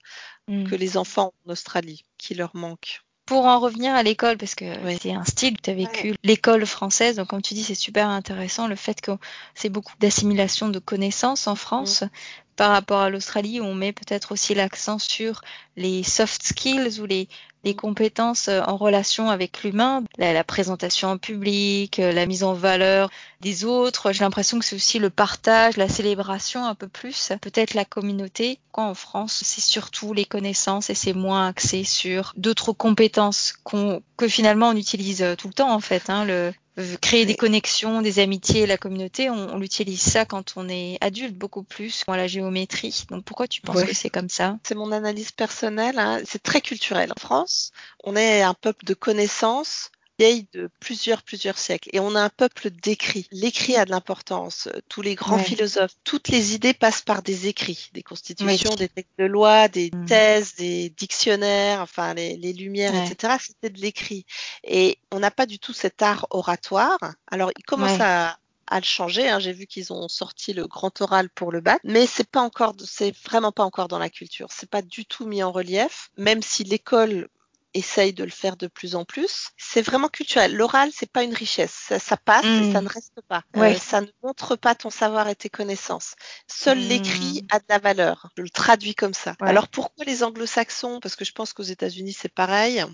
mmh. 0.48 0.64
que 0.64 0.74
les 0.74 0.96
enfants 0.96 1.34
en 1.46 1.52
Australie, 1.52 2.06
qui 2.16 2.34
leur 2.34 2.56
manque 2.56 3.02
pour 3.26 3.46
en 3.46 3.60
revenir 3.60 3.94
à 3.94 4.02
l'école, 4.02 4.36
parce 4.36 4.54
que 4.54 4.64
ouais. 4.84 4.98
c'est 5.00 5.12
un 5.12 5.24
style, 5.24 5.56
tu 5.60 5.70
as 5.70 5.74
vécu 5.74 6.10
ouais. 6.10 6.16
l'école 6.24 6.66
française, 6.66 7.16
donc 7.16 7.28
comme 7.28 7.42
tu 7.42 7.54
dis, 7.54 7.62
c'est 7.62 7.74
super 7.74 8.08
intéressant 8.08 8.66
le 8.66 8.76
fait 8.76 9.00
que 9.00 9.12
c'est 9.54 9.68
beaucoup 9.68 9.94
d'assimilation 10.00 10.68
de 10.68 10.78
connaissances 10.78 11.46
en 11.46 11.54
France. 11.54 12.02
Mmh. 12.02 12.08
Par 12.54 12.70
rapport 12.70 13.00
à 13.00 13.08
l'Australie, 13.08 13.60
où 13.60 13.64
on 13.64 13.74
met 13.74 13.94
peut-être 13.94 14.32
aussi 14.32 14.54
l'accent 14.54 14.98
sur 14.98 15.40
les 15.76 16.02
soft 16.02 16.42
skills 16.42 17.00
ou 17.00 17.06
les, 17.06 17.26
les 17.64 17.74
compétences 17.74 18.48
euh, 18.48 18.60
en 18.66 18.76
relation 18.76 19.30
avec 19.30 19.62
l'humain, 19.62 20.02
la, 20.18 20.32
la, 20.32 20.44
présentation 20.44 21.08
en 21.08 21.18
public, 21.18 21.98
euh, 21.98 22.12
la 22.12 22.26
mise 22.26 22.44
en 22.44 22.54
valeur 22.54 23.10
des 23.40 23.64
autres. 23.64 24.12
J'ai 24.12 24.24
l'impression 24.24 24.58
que 24.58 24.64
c'est 24.64 24.76
aussi 24.76 24.98
le 24.98 25.10
partage, 25.10 25.76
la 25.76 25.88
célébration 25.88 26.64
un 26.64 26.74
peu 26.74 26.88
plus, 26.88 27.32
peut-être 27.40 27.74
la 27.74 27.84
communauté. 27.84 28.58
Quand 28.72 28.88
en 28.88 28.94
France, 28.94 29.42
c'est 29.44 29.60
surtout 29.60 30.12
les 30.12 30.24
connaissances 30.24 30.90
et 30.90 30.94
c'est 30.94 31.12
moins 31.12 31.46
axé 31.46 31.84
sur 31.84 32.32
d'autres 32.36 32.72
compétences 32.72 33.54
qu'on 33.64 34.02
que 34.16 34.28
finalement 34.28 34.68
on 34.68 34.76
utilise 34.76 35.24
tout 35.38 35.48
le 35.48 35.54
temps 35.54 35.72
en 35.72 35.80
fait. 35.80 36.08
Hein, 36.08 36.24
le, 36.24 36.52
créer 37.00 37.26
des 37.26 37.34
connexions, 37.34 38.02
des 38.02 38.18
amitiés, 38.18 38.66
la 38.66 38.78
communauté, 38.78 39.28
on, 39.28 39.58
l'utilise 39.58 40.00
ça 40.00 40.24
quand 40.24 40.54
on 40.56 40.68
est 40.68 40.96
adulte 41.00 41.36
beaucoup 41.36 41.62
plus, 41.62 42.04
à 42.06 42.16
la 42.16 42.26
géométrie. 42.26 43.04
Donc 43.10 43.24
pourquoi 43.24 43.46
tu 43.46 43.60
penses 43.60 43.84
que 43.84 43.94
c'est 43.94 44.10
comme 44.10 44.28
ça? 44.28 44.58
C'est 44.62 44.74
mon 44.74 44.92
analyse 44.92 45.32
personnelle. 45.32 45.98
Hein. 45.98 46.20
C'est 46.24 46.42
très 46.42 46.60
culturel. 46.60 47.12
En 47.16 47.20
France, 47.20 47.72
on 48.04 48.16
est 48.16 48.42
un 48.42 48.54
peuple 48.54 48.84
de 48.84 48.94
connaissances 48.94 49.90
vieille 50.22 50.46
de 50.52 50.70
plusieurs, 50.78 51.22
plusieurs 51.22 51.58
siècles. 51.58 51.88
Et 51.92 51.98
on 51.98 52.14
a 52.14 52.20
un 52.20 52.28
peuple 52.28 52.70
d'écrits. 52.70 53.26
L'écrit 53.32 53.74
a 53.76 53.84
de 53.84 53.90
l'importance. 53.90 54.68
Tous 54.88 55.02
les 55.02 55.16
grands 55.16 55.38
philosophes, 55.38 55.96
toutes 56.04 56.28
les 56.28 56.54
idées 56.54 56.74
passent 56.74 57.02
par 57.02 57.22
des 57.22 57.48
écrits, 57.48 57.90
des 57.92 58.04
constitutions, 58.04 58.76
des 58.76 58.88
textes 58.88 59.18
de 59.18 59.24
loi, 59.24 59.66
des 59.66 59.90
mm. 59.92 60.06
thèses, 60.06 60.54
des 60.54 60.90
dictionnaires, 60.90 61.80
enfin 61.80 62.14
les, 62.14 62.36
les 62.36 62.52
lumières, 62.52 62.94
etc. 62.94 63.34
C'était 63.40 63.70
de 63.70 63.80
l'écrit. 63.80 64.24
Et 64.62 64.98
on 65.10 65.18
n'a 65.18 65.32
pas 65.32 65.46
du 65.46 65.58
tout 65.58 65.72
cet 65.72 66.02
art 66.02 66.28
oratoire. 66.30 66.98
Alors, 67.26 67.50
il 67.58 67.64
commence 67.64 68.00
à, 68.00 68.38
à 68.68 68.78
le 68.78 68.84
changer. 68.84 69.28
Hein. 69.28 69.40
J'ai 69.40 69.52
vu 69.52 69.66
qu'ils 69.66 69.92
ont 69.92 70.06
sorti 70.06 70.52
le 70.52 70.68
grand 70.68 71.00
oral 71.00 71.30
pour 71.30 71.50
le 71.50 71.60
bac, 71.60 71.80
mais 71.82 72.06
c'est 72.06 72.28
pas 72.28 72.42
encore, 72.42 72.74
c'est 72.84 73.12
vraiment 73.24 73.50
pas 73.50 73.64
encore 73.64 73.88
dans 73.88 73.98
la 73.98 74.08
culture. 74.08 74.48
C'est 74.52 74.70
pas 74.70 74.82
du 74.82 75.04
tout 75.04 75.26
mis 75.26 75.42
en 75.42 75.50
relief, 75.50 76.10
même 76.16 76.42
si 76.42 76.62
l'école 76.62 77.28
essaye 77.74 78.12
de 78.12 78.24
le 78.24 78.30
faire 78.30 78.56
de 78.56 78.66
plus 78.66 78.94
en 78.94 79.04
plus. 79.04 79.50
C'est 79.56 79.82
vraiment 79.82 80.08
culturel. 80.08 80.54
L'oral, 80.54 80.90
c'est 80.92 81.10
pas 81.10 81.22
une 81.22 81.34
richesse. 81.34 81.92
Ça, 81.98 82.16
passe 82.16 82.44
et 82.44 82.72
ça 82.72 82.80
hmm. 82.80 82.84
ne 82.84 82.88
reste 82.88 83.20
pas. 83.28 83.42
Euh, 83.56 83.74
ça 83.76 84.00
ne 84.00 84.06
montre 84.22 84.56
pas 84.56 84.74
ton 84.74 84.90
savoir 84.90 85.28
et 85.28 85.34
tes 85.34 85.50
connaissances. 85.50 86.14
Seul 86.46 86.78
hmm. 86.78 86.88
l'écrit 86.88 87.46
a 87.50 87.58
de 87.58 87.64
la 87.68 87.78
valeur. 87.78 88.28
Je 88.36 88.42
le 88.42 88.50
traduis 88.50 88.94
comme 88.94 89.14
ça. 89.14 89.34
Alors 89.40 89.68
pourquoi 89.68 90.04
les 90.04 90.22
anglo-saxons? 90.22 91.00
Parce 91.00 91.16
que 91.16 91.24
je 91.24 91.32
pense 91.32 91.52
qu'aux 91.52 91.62
États-Unis, 91.62 92.16
c'est 92.18 92.32
pareil 92.32 92.84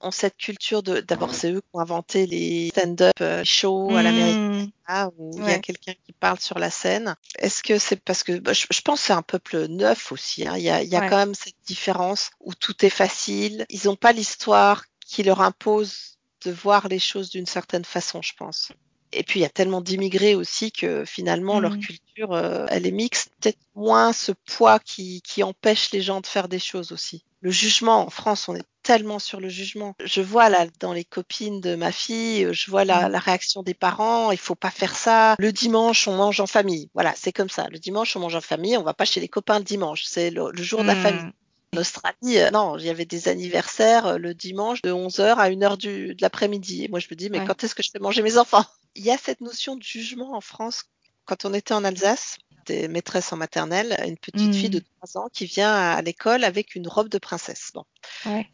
ont 0.00 0.10
cette 0.10 0.36
culture 0.36 0.82
de 0.82 1.00
d'abord 1.00 1.34
c'est 1.34 1.52
eux 1.52 1.60
qui 1.60 1.68
ont 1.74 1.80
inventé 1.80 2.26
les 2.26 2.68
stand-up 2.68 3.12
euh, 3.20 3.42
shows 3.44 3.94
à 3.96 4.02
l'américaine 4.02 4.70
mmh. 4.88 5.08
où 5.18 5.32
il 5.38 5.44
y 5.44 5.52
a 5.52 5.58
quelqu'un 5.58 5.92
qui 6.04 6.12
parle 6.12 6.40
sur 6.40 6.58
la 6.58 6.70
scène. 6.70 7.14
Est-ce 7.38 7.62
que 7.62 7.78
c'est 7.78 7.96
parce 7.96 8.22
que 8.22 8.38
bah, 8.38 8.52
je, 8.52 8.66
pense 8.82 9.00
que 9.00 9.06
c'est 9.06 9.12
un 9.12 9.22
peuple 9.22 9.66
neuf 9.66 10.12
aussi. 10.12 10.46
Hein. 10.46 10.56
Il 10.56 10.62
y 10.62 10.70
a, 10.70 10.82
il 10.82 10.88
y 10.88 10.96
a 10.96 11.08
quand 11.08 11.16
même 11.16 11.34
cette 11.34 11.54
différence 11.66 12.30
où 12.40 12.54
tout 12.54 12.84
est 12.84 12.90
facile. 12.90 13.66
Ils 13.68 13.86
n'ont 13.86 13.96
pas 13.96 14.12
l'histoire 14.12 14.84
qui 15.06 15.22
leur 15.22 15.40
impose 15.40 16.18
de 16.44 16.50
voir 16.50 16.88
les 16.88 16.98
choses 16.98 17.30
d'une 17.30 17.46
certaine 17.46 17.84
façon, 17.84 18.22
je 18.22 18.32
pense. 18.34 18.72
Et 19.12 19.24
puis 19.24 19.40
il 19.40 19.42
y 19.42 19.46
a 19.46 19.50
tellement 19.50 19.80
d'immigrés 19.80 20.36
aussi 20.36 20.70
que 20.70 21.04
finalement 21.04 21.58
leur 21.58 21.72
mmh. 21.72 21.80
culture, 21.80 22.32
euh, 22.32 22.66
elle 22.68 22.86
est 22.86 22.92
mixte. 22.92 23.32
Peut-être 23.40 23.58
moins 23.74 24.12
ce 24.12 24.32
poids 24.32 24.78
qui, 24.78 25.20
qui 25.22 25.42
empêche 25.42 25.90
les 25.92 26.00
gens 26.00 26.20
de 26.20 26.26
faire 26.26 26.48
des 26.48 26.60
choses 26.60 26.92
aussi. 26.92 27.24
Le 27.40 27.50
jugement 27.50 28.06
en 28.06 28.10
France, 28.10 28.48
on 28.48 28.54
est 28.54 28.66
tellement 28.90 29.20
sur 29.20 29.38
le 29.38 29.48
jugement. 29.48 29.94
Je 30.04 30.20
vois 30.20 30.48
là 30.48 30.66
dans 30.80 30.92
les 30.92 31.04
copines 31.04 31.60
de 31.60 31.76
ma 31.76 31.92
fille, 31.92 32.48
je 32.52 32.70
vois 32.72 32.84
la, 32.84 33.08
mm. 33.08 33.12
la, 33.12 33.18
réaction 33.20 33.62
des 33.62 33.72
parents. 33.72 34.32
Il 34.32 34.38
faut 34.38 34.56
pas 34.56 34.72
faire 34.72 34.96
ça. 34.96 35.36
Le 35.38 35.52
dimanche, 35.52 36.08
on 36.08 36.16
mange 36.16 36.40
en 36.40 36.48
famille. 36.48 36.90
Voilà, 36.92 37.14
c'est 37.16 37.30
comme 37.30 37.48
ça. 37.48 37.68
Le 37.70 37.78
dimanche, 37.78 38.16
on 38.16 38.20
mange 38.20 38.34
en 38.34 38.40
famille. 38.40 38.76
On 38.76 38.82
va 38.82 38.92
pas 38.92 39.04
chez 39.04 39.20
les 39.20 39.28
copains 39.28 39.58
le 39.58 39.64
dimanche. 39.64 40.02
C'est 40.06 40.30
le, 40.30 40.50
jour 40.56 40.82
de 40.82 40.88
la 40.88 40.96
famille. 40.96 41.30
En 41.72 41.78
Australie, 41.78 42.38
euh, 42.38 42.50
non, 42.50 42.76
il 42.78 42.84
y 42.84 42.90
avait 42.90 43.04
des 43.04 43.28
anniversaires 43.28 44.06
euh, 44.06 44.18
le 44.18 44.34
dimanche 44.34 44.82
de 44.82 44.90
11h 44.90 45.36
à 45.36 45.48
1h 45.48 45.76
du, 45.76 46.16
de 46.16 46.20
l'après-midi. 46.20 46.82
Et 46.82 46.88
moi, 46.88 46.98
je 46.98 47.06
me 47.08 47.14
dis, 47.14 47.30
mais 47.30 47.44
quand 47.44 47.62
est-ce 47.62 47.76
que 47.76 47.84
je 47.84 47.90
fais 47.92 48.00
manger 48.00 48.22
mes 48.22 48.38
enfants? 48.38 48.64
Il 48.96 49.04
y 49.04 49.12
a 49.12 49.16
cette 49.16 49.40
notion 49.40 49.76
de 49.76 49.82
jugement 49.84 50.34
en 50.34 50.40
France. 50.40 50.82
Quand 51.30 51.44
on 51.44 51.54
était 51.54 51.74
en 51.74 51.84
Alsace, 51.84 52.38
des 52.66 52.88
maîtresses 52.88 53.32
en 53.32 53.36
maternelle, 53.36 53.96
une 54.04 54.16
petite 54.16 54.52
fille 54.52 54.68
de 54.68 54.80
3 54.80 54.88
hmm. 55.14 55.24
ans 55.24 55.28
qui 55.32 55.46
vient 55.46 55.72
à 55.72 56.02
l'école 56.02 56.42
avec 56.42 56.74
une 56.74 56.88
robe 56.88 57.08
de 57.08 57.18
princesse. 57.18 57.70
Bon. 57.72 57.84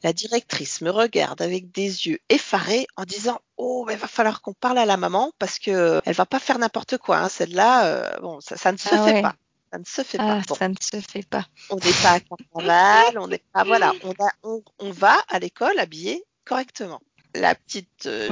La 0.02 0.12
directrice 0.12 0.83
me 0.83 0.90
regarde 0.90 1.40
avec 1.40 1.73
des 1.73 2.06
yeux 2.06 2.18
effarés 2.28 2.87
en 2.97 3.04
disant 3.04 3.40
Oh, 3.56 3.87
il 3.90 3.97
va 3.97 4.06
falloir 4.06 4.42
qu'on 4.42 4.52
parle 4.52 4.76
à 4.76 4.85
la 4.85 4.99
maman 4.99 5.33
parce 5.38 5.59
que 5.59 6.02
elle 6.04 6.14
va 6.14 6.26
pas 6.26 6.38
faire 6.38 6.59
n'importe 6.59 6.99
quoi. 6.99 7.16
Hein. 7.16 7.30
Celle-là, 7.30 7.87
euh, 7.87 8.21
bon, 8.21 8.40
ça, 8.42 8.73
ne 8.73 8.76
se 8.76 8.88
ah 8.92 9.04
fait 9.06 9.23
pas. 9.23 9.35
Ça 9.73 9.78
ne 9.78 9.85
se 9.87 10.02
fait 10.02 10.18
pas. 10.18 10.42
Ah, 10.47 10.54
ça 10.59 10.68
ne 10.68 10.75
se 10.78 11.00
fait 11.00 11.26
pas. 11.26 11.47
On 11.71 11.76
n'est 11.76 12.02
pas 12.02 12.11
à 12.11 12.21
carnaval, 12.21 13.18
on 13.18 13.26
n'est 13.26 13.42
pas. 13.54 13.64
Voilà, 13.64 13.95
on, 14.42 14.62
on, 14.80 14.90
va 14.90 15.16
à 15.28 15.38
l'école 15.38 15.78
habillé 15.78 16.23
correctement. 16.45 17.00
La 17.35 17.54
petite 17.54 18.05
euh, 18.05 18.29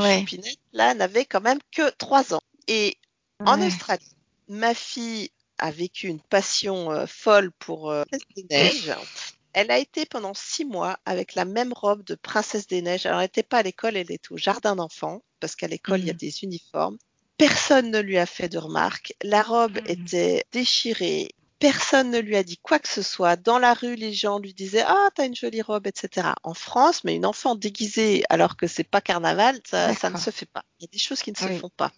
là, 0.75 0.93
n'avait 0.93 1.25
quand 1.25 1.41
même 1.41 1.61
que 1.73 1.89
3 1.97 2.35
ans. 2.35 2.43
Et 2.69 2.99
en 3.41 3.61
Australie, 3.61 4.14
ma 4.49 4.75
fille 4.75 5.31
a 5.59 5.71
vécu 5.71 6.09
une 6.09 6.21
passion 6.21 6.91
euh, 6.91 7.07
folle 7.07 7.53
pour 7.53 7.91
euh, 7.91 8.05
des 8.37 8.45
Neiges. 8.51 8.93
Elle 9.53 9.71
a 9.71 9.79
été 9.79 10.05
pendant 10.05 10.35
six 10.35 10.65
mois 10.65 10.99
avec 11.07 11.37
la 11.37 11.45
même 11.45 11.73
robe 11.73 12.03
de 12.05 12.17
Princesse 12.17 12.67
des 12.67 12.83
Neiges. 12.83 13.07
Alors, 13.07 13.21
elle 13.21 13.27
n'était 13.27 13.45
pas 13.45 13.59
à 13.59 13.63
l'école, 13.63 13.97
elle 13.97 14.11
était 14.11 14.33
au 14.33 14.37
jardin 14.37 14.75
d'enfants, 14.75 15.23
parce 15.39 15.55
qu'à 15.55 15.69
l'école, 15.69 16.01
il 16.01 16.07
y 16.07 16.11
a 16.11 16.15
mm. 16.15 16.17
des 16.17 16.43
uniformes. 16.43 16.99
Personne 17.39 17.91
ne 17.91 18.01
lui 18.01 18.19
a 18.19 18.27
fait 18.27 18.49
de 18.49 18.59
remarques. 18.59 19.15
La 19.23 19.43
robe 19.43 19.81
mm. 19.81 19.87
était 19.87 20.45
déchirée. 20.51 21.29
Personne 21.61 22.11
ne 22.11 22.19
lui 22.19 22.37
a 22.37 22.43
dit 22.43 22.59
quoi 22.59 22.81
que 22.81 22.89
ce 22.89 23.01
soit. 23.01 23.37
Dans 23.37 23.61
la 23.61 23.75
rue, 23.75 23.95
les 23.95 24.13
gens 24.13 24.41
lui 24.41 24.55
disaient 24.55 24.85
Ah, 24.87 25.09
t'as 25.15 25.25
une 25.25 25.37
jolie 25.37 25.63
robe, 25.63 25.87
etc. 25.87 26.29
En 26.43 26.55
France, 26.55 27.05
mais 27.05 27.15
une 27.15 27.25
enfant 27.25 27.55
déguisée 27.55 28.25
alors 28.29 28.57
que 28.57 28.67
c'est 28.67 28.85
pas 28.85 29.01
carnaval, 29.01 29.61
ça, 29.65 29.89
ne 30.11 30.19
se 30.19 30.31
fait 30.31 30.47
pas. 30.47 30.65
Il 30.81 30.83
y 30.83 30.87
a 30.87 30.93
des 30.93 30.99
choses 30.99 31.23
qui 31.23 31.31
ne 31.31 31.37
se 31.37 31.47
font 31.61 31.71
pas. 31.77 31.93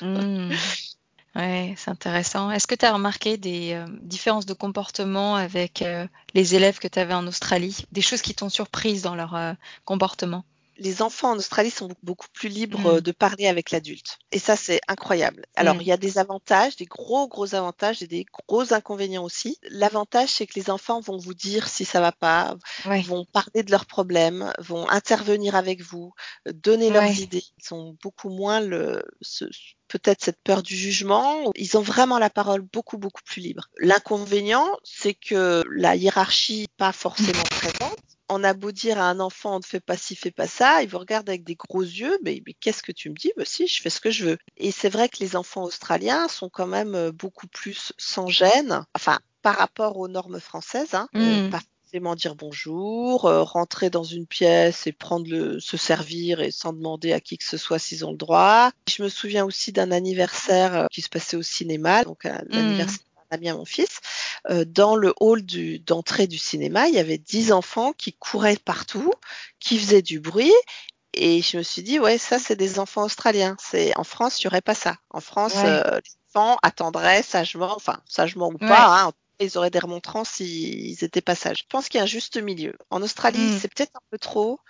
Mm. 0.00 0.52
Ouais, 1.34 1.74
c'est 1.78 1.90
intéressant. 1.90 2.50
Est-ce 2.50 2.66
que 2.66 2.74
tu 2.74 2.84
as 2.86 2.92
remarqué 2.92 3.36
des 3.38 3.72
euh, 3.74 3.86
différences 4.02 4.44
de 4.46 4.52
comportement 4.54 5.36
avec 5.36 5.80
euh, 5.82 6.06
les 6.34 6.54
élèves 6.54 6.78
que 6.78 6.88
tu 6.88 6.98
avais 6.98 7.12
en 7.14 7.26
Australie? 7.26 7.84
Des 7.92 8.00
choses 8.02 8.20
qui 8.22 8.34
t'ont 8.34 8.48
surprise 8.50 9.02
dans 9.02 9.14
leur 9.14 9.34
euh, 9.34 9.52
comportement? 9.86 10.44
Les 10.78 11.02
enfants 11.02 11.30
en 11.30 11.36
Australie 11.36 11.70
sont 11.70 11.88
beaucoup 12.02 12.28
plus 12.32 12.48
libres 12.48 12.96
mm. 12.96 13.00
de 13.00 13.12
parler 13.12 13.46
avec 13.46 13.70
l'adulte. 13.70 14.18
Et 14.30 14.38
ça, 14.38 14.56
c'est 14.56 14.80
incroyable. 14.88 15.46
Alors, 15.54 15.76
mm. 15.76 15.80
il 15.80 15.86
y 15.86 15.92
a 15.92 15.96
des 15.96 16.18
avantages, 16.18 16.76
des 16.76 16.86
gros, 16.86 17.28
gros 17.28 17.54
avantages 17.54 18.02
et 18.02 18.06
des 18.06 18.24
gros 18.48 18.72
inconvénients 18.72 19.24
aussi. 19.24 19.58
L'avantage, 19.68 20.30
c'est 20.30 20.46
que 20.46 20.58
les 20.58 20.70
enfants 20.70 21.00
vont 21.00 21.18
vous 21.18 21.34
dire 21.34 21.68
si 21.68 21.84
ça 21.84 22.00
va 22.00 22.12
pas, 22.12 22.56
vont 22.84 23.24
parler 23.24 23.62
de 23.62 23.70
leurs 23.70 23.86
problèmes, 23.86 24.52
vont 24.58 24.88
intervenir 24.88 25.54
avec 25.54 25.82
vous, 25.82 26.12
donner 26.46 26.90
leurs 26.90 27.18
idées. 27.20 27.44
Ils 27.58 27.74
ont 27.74 27.96
beaucoup 28.02 28.30
moins 28.30 28.60
le, 28.60 29.02
ce, 29.20 29.44
peut-être 29.92 30.24
cette 30.24 30.40
peur 30.42 30.62
du 30.62 30.74
jugement. 30.74 31.50
Ils 31.54 31.76
ont 31.76 31.82
vraiment 31.82 32.18
la 32.18 32.30
parole 32.30 32.62
beaucoup, 32.62 32.96
beaucoup 32.96 33.22
plus 33.24 33.42
libre. 33.42 33.68
L'inconvénient, 33.78 34.66
c'est 34.84 35.14
que 35.14 35.62
la 35.70 35.96
hiérarchie 35.96 36.66
pas 36.78 36.92
forcément 36.92 37.42
présente. 37.50 37.98
On 38.32 38.44
a 38.44 38.54
beau 38.54 38.72
dire 38.72 38.98
à 38.98 39.08
un 39.08 39.20
enfant, 39.20 39.56
on 39.56 39.58
ne 39.58 39.64
fait 39.64 39.80
pas 39.80 39.96
ci, 39.96 40.16
fais 40.16 40.30
pas 40.30 40.46
ça, 40.46 40.82
il 40.82 40.88
vous 40.88 40.98
regarde 40.98 41.28
avec 41.28 41.44
des 41.44 41.54
gros 41.54 41.82
yeux, 41.82 42.18
mais, 42.22 42.42
mais 42.46 42.54
qu'est-ce 42.54 42.82
que 42.82 42.92
tu 42.92 43.10
me 43.10 43.14
dis? 43.14 43.32
Bah, 43.36 43.44
Si, 43.46 43.66
je 43.66 43.80
fais 43.80 43.90
ce 43.90 44.00
que 44.00 44.10
je 44.10 44.24
veux. 44.24 44.38
Et 44.56 44.70
c'est 44.70 44.88
vrai 44.88 45.08
que 45.08 45.18
les 45.20 45.36
enfants 45.36 45.64
australiens 45.64 46.28
sont 46.28 46.48
quand 46.48 46.66
même 46.66 46.94
euh, 46.94 47.12
beaucoup 47.12 47.46
plus 47.46 47.92
sans 47.98 48.26
gêne, 48.26 48.84
enfin, 48.94 49.18
par 49.42 49.56
rapport 49.56 49.98
aux 49.98 50.08
normes 50.08 50.40
françaises, 50.40 50.94
hein, 50.94 51.08
euh, 51.16 51.48
mm 51.48 51.60
dire 52.16 52.34
bonjour, 52.34 53.26
euh, 53.26 53.42
rentrer 53.42 53.90
dans 53.90 54.04
une 54.04 54.26
pièce 54.26 54.86
et 54.86 54.92
prendre 54.92 55.28
le, 55.28 55.60
se 55.60 55.76
servir 55.76 56.40
et 56.40 56.50
sans 56.50 56.72
demander 56.72 57.12
à 57.12 57.20
qui 57.20 57.38
que 57.38 57.44
ce 57.44 57.56
soit 57.56 57.78
s'ils 57.78 58.04
ont 58.04 58.12
le 58.12 58.16
droit. 58.16 58.70
Je 58.88 59.02
me 59.02 59.08
souviens 59.08 59.44
aussi 59.44 59.72
d'un 59.72 59.90
anniversaire 59.90 60.74
euh, 60.74 60.86
qui 60.90 61.02
se 61.02 61.08
passait 61.08 61.36
au 61.36 61.42
cinéma, 61.42 62.04
donc 62.04 62.24
euh, 62.24 62.30
hmm. 62.30 62.48
l'anniversaire 62.50 62.98
ami 63.32 63.48
à 63.48 63.54
mon 63.54 63.64
fils. 63.64 64.00
dans 64.66 64.96
le 64.96 65.14
hall 65.20 65.42
d'entrée 65.86 66.26
du 66.26 66.38
cinéma, 66.38 66.88
il 66.88 66.94
y 66.94 66.98
avait 66.98 67.18
dix 67.18 67.52
enfants 67.52 67.92
qui 67.92 68.12
couraient 68.12 68.56
partout, 68.56 69.12
qui 69.58 69.78
faisaient 69.78 70.02
du 70.02 70.20
bruit 70.20 70.52
et 71.14 71.42
je 71.42 71.58
me 71.58 71.62
suis 71.62 71.82
dit, 71.82 71.98
ouais, 71.98 72.18
ça, 72.18 72.38
c'est 72.38 72.56
des 72.56 72.78
enfants 72.78 73.04
australiens. 73.04 73.56
C'est 73.60 73.96
en 73.98 74.04
France, 74.04 74.40
il 74.40 74.46
n'y 74.46 74.48
aurait 74.48 74.62
pas 74.62 74.74
ça. 74.74 74.96
En 75.10 75.20
France, 75.20 75.54
les 75.62 75.82
enfants 76.34 76.58
attendraient 76.62 77.22
sagement, 77.22 77.74
enfin 77.76 78.00
sagement 78.06 78.48
ou 78.48 78.58
pas, 78.58 79.04
hein, 79.04 79.12
ils 79.40 79.58
auraient 79.58 79.70
des 79.70 79.78
remontrants 79.78 80.24
s'ils 80.24 81.02
étaient 81.02 81.20
passages. 81.20 81.58
Je 81.58 81.64
pense 81.68 81.88
qu'il 81.88 81.98
y 81.98 82.00
a 82.00 82.04
un 82.04 82.06
juste 82.06 82.40
milieu. 82.40 82.74
En 82.90 83.02
Australie, 83.02 83.38
mm. 83.38 83.58
c'est 83.58 83.72
peut-être 83.72 83.96
un 83.96 84.06
peu 84.10 84.18
trop, 84.18 84.60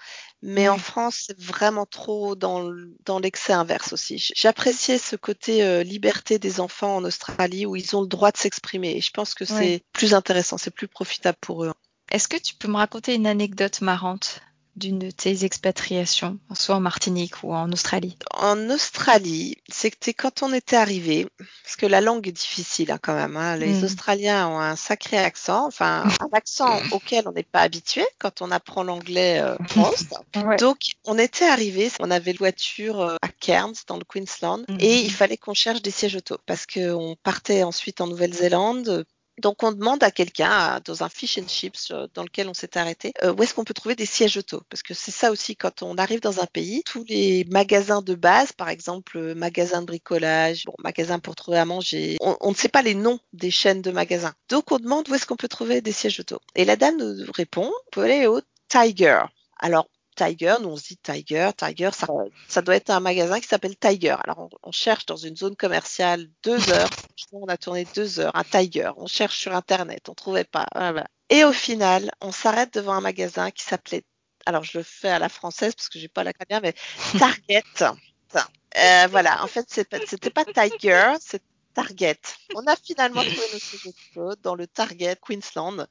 mais 0.42 0.68
en 0.68 0.78
France, 0.78 1.24
c'est 1.26 1.40
vraiment 1.40 1.86
trop 1.86 2.34
dans, 2.34 2.70
dans 3.04 3.18
l'excès 3.18 3.52
inverse 3.52 3.92
aussi. 3.92 4.32
J'appréciais 4.34 4.98
ce 4.98 5.16
côté 5.16 5.62
euh, 5.62 5.82
liberté 5.82 6.38
des 6.38 6.60
enfants 6.60 6.96
en 6.96 7.04
Australie 7.04 7.66
où 7.66 7.76
ils 7.76 7.96
ont 7.96 8.02
le 8.02 8.08
droit 8.08 8.32
de 8.32 8.36
s'exprimer. 8.36 8.96
Et 8.96 9.00
je 9.00 9.10
pense 9.10 9.34
que 9.34 9.44
c'est 9.44 9.82
plus 9.92 10.14
intéressant, 10.14 10.58
c'est 10.58 10.74
plus 10.74 10.88
profitable 10.88 11.38
pour 11.40 11.64
eux. 11.64 11.72
Est-ce 12.10 12.28
que 12.28 12.36
tu 12.36 12.54
peux 12.54 12.68
me 12.68 12.76
raconter 12.76 13.14
une 13.14 13.26
anecdote 13.26 13.80
marrante? 13.80 14.42
D'une 14.76 14.98
de 14.98 15.10
tes 15.10 15.44
expatriations, 15.44 16.38
soit 16.54 16.76
en 16.76 16.80
Martinique 16.80 17.42
ou 17.42 17.54
en 17.54 17.70
Australie? 17.72 18.16
En 18.34 18.70
Australie, 18.70 19.56
c'était 19.70 20.14
quand 20.14 20.42
on 20.42 20.52
était 20.52 20.76
arrivé, 20.76 21.26
parce 21.62 21.76
que 21.76 21.86
la 21.86 22.00
langue 22.00 22.28
est 22.28 22.32
difficile 22.32 22.90
hein, 22.90 22.98
quand 23.00 23.14
même. 23.14 23.36
Hein. 23.36 23.56
Les 23.56 23.80
mm. 23.80 23.84
Australiens 23.84 24.48
ont 24.48 24.58
un 24.58 24.76
sacré 24.76 25.18
accent, 25.18 25.66
enfin 25.66 26.04
un 26.20 26.28
accent 26.32 26.80
auquel 26.92 27.28
on 27.28 27.32
n'est 27.32 27.42
pas 27.42 27.60
habitué 27.60 28.04
quand 28.18 28.42
on 28.42 28.50
apprend 28.50 28.82
l'anglais 28.82 29.40
euh, 29.40 29.56
Donc 30.58 30.78
on 31.04 31.18
était 31.18 31.46
arrivé, 31.46 31.90
on 32.00 32.10
avait 32.10 32.30
une 32.32 32.38
voiture 32.38 33.00
euh, 33.00 33.16
à 33.22 33.28
Cairns 33.28 33.74
dans 33.86 33.98
le 33.98 34.04
Queensland, 34.04 34.64
et 34.78 35.00
il 35.00 35.12
fallait 35.12 35.36
qu'on 35.36 35.54
cherche 35.54 35.82
des 35.82 35.90
sièges 35.90 36.16
auto 36.16 36.38
parce 36.46 36.66
qu'on 36.66 37.16
partait 37.22 37.62
ensuite 37.62 38.00
en 38.00 38.06
Nouvelle-Zélande 38.06 39.04
Donc 39.40 39.62
on 39.62 39.72
demande 39.72 40.02
à 40.02 40.10
quelqu'un 40.10 40.80
dans 40.84 41.02
un 41.02 41.08
fish 41.08 41.38
and 41.38 41.48
chips 41.48 41.90
euh, 41.90 42.06
dans 42.14 42.22
lequel 42.22 42.48
on 42.48 42.54
s'est 42.54 42.76
arrêté 42.76 43.12
euh, 43.22 43.32
où 43.32 43.42
est-ce 43.42 43.54
qu'on 43.54 43.64
peut 43.64 43.74
trouver 43.74 43.96
des 43.96 44.06
sièges 44.06 44.36
auto? 44.36 44.62
Parce 44.68 44.82
que 44.82 44.94
c'est 44.94 45.10
ça 45.10 45.30
aussi 45.30 45.56
quand 45.56 45.82
on 45.82 45.96
arrive 45.96 46.20
dans 46.20 46.40
un 46.40 46.46
pays 46.46 46.82
tous 46.84 47.04
les 47.08 47.44
magasins 47.50 48.02
de 48.02 48.14
base 48.14 48.52
par 48.52 48.68
exemple 48.68 49.16
euh, 49.16 49.34
magasin 49.34 49.80
de 49.80 49.86
bricolage 49.86 50.64
bon 50.66 50.74
magasin 50.78 51.18
pour 51.18 51.34
trouver 51.34 51.58
à 51.58 51.64
manger 51.64 52.16
on, 52.20 52.36
on, 52.40 52.50
ne 52.50 52.56
sait 52.56 52.68
pas 52.68 52.82
les 52.82 52.94
noms 52.94 53.20
des 53.32 53.50
chaînes 53.50 53.82
de 53.82 53.90
magasins. 53.90 54.34
Donc 54.48 54.70
on 54.70 54.78
demande 54.78 55.08
où 55.08 55.14
est-ce 55.14 55.26
qu'on 55.26 55.36
peut 55.36 55.48
trouver 55.48 55.80
des 55.80 55.92
sièges 55.92 56.20
auto. 56.20 56.38
Et 56.54 56.64
la 56.64 56.76
dame 56.76 56.96
nous 56.98 57.32
répond 57.32 57.64
vous 57.64 57.90
pouvez 57.90 58.12
aller 58.12 58.26
au 58.26 58.40
Tiger. 58.68 59.22
Alors 59.58 59.88
Tiger, 60.14 60.56
nous 60.60 60.68
on 60.68 60.76
se 60.76 60.88
dit 60.88 60.96
Tiger, 60.96 61.50
Tiger, 61.56 61.90
ça, 61.92 62.06
ça 62.48 62.62
doit 62.62 62.76
être 62.76 62.90
un 62.90 63.00
magasin 63.00 63.40
qui 63.40 63.48
s'appelle 63.48 63.76
Tiger. 63.76 64.16
Alors 64.24 64.38
on, 64.38 64.50
on, 64.62 64.72
cherche 64.72 65.06
dans 65.06 65.16
une 65.16 65.36
zone 65.36 65.56
commerciale 65.56 66.28
deux 66.42 66.70
heures, 66.70 66.90
on 67.32 67.46
a 67.46 67.56
tourné 67.56 67.86
deux 67.94 68.20
heures, 68.20 68.34
un 68.34 68.44
Tiger, 68.44 68.90
on 68.96 69.06
cherche 69.06 69.38
sur 69.38 69.54
internet, 69.54 70.08
on 70.08 70.14
trouvait 70.14 70.44
pas. 70.44 70.66
Voilà. 70.74 71.06
Et 71.30 71.44
au 71.44 71.52
final, 71.52 72.10
on 72.20 72.32
s'arrête 72.32 72.74
devant 72.74 72.92
un 72.92 73.00
magasin 73.00 73.50
qui 73.50 73.64
s'appelait, 73.64 74.04
alors 74.44 74.64
je 74.64 74.78
le 74.78 74.84
fais 74.84 75.08
à 75.08 75.18
la 75.18 75.28
française 75.28 75.74
parce 75.74 75.88
que 75.88 75.98
j'ai 75.98 76.08
pas 76.08 76.24
la 76.24 76.32
bien, 76.48 76.60
mais 76.60 76.74
Target. 77.18 77.62
euh, 78.76 79.06
voilà, 79.10 79.42
en 79.42 79.46
fait 79.46 79.66
c'était 79.68 80.30
pas 80.30 80.44
Tiger, 80.44 81.14
c'est 81.20 81.42
Target. 81.74 82.20
On 82.54 82.66
a 82.66 82.76
finalement 82.76 83.22
trouvé 83.22 83.46
notre 83.52 84.42
dans 84.42 84.54
le 84.54 84.66
Target 84.66 85.16
Queensland. 85.16 85.86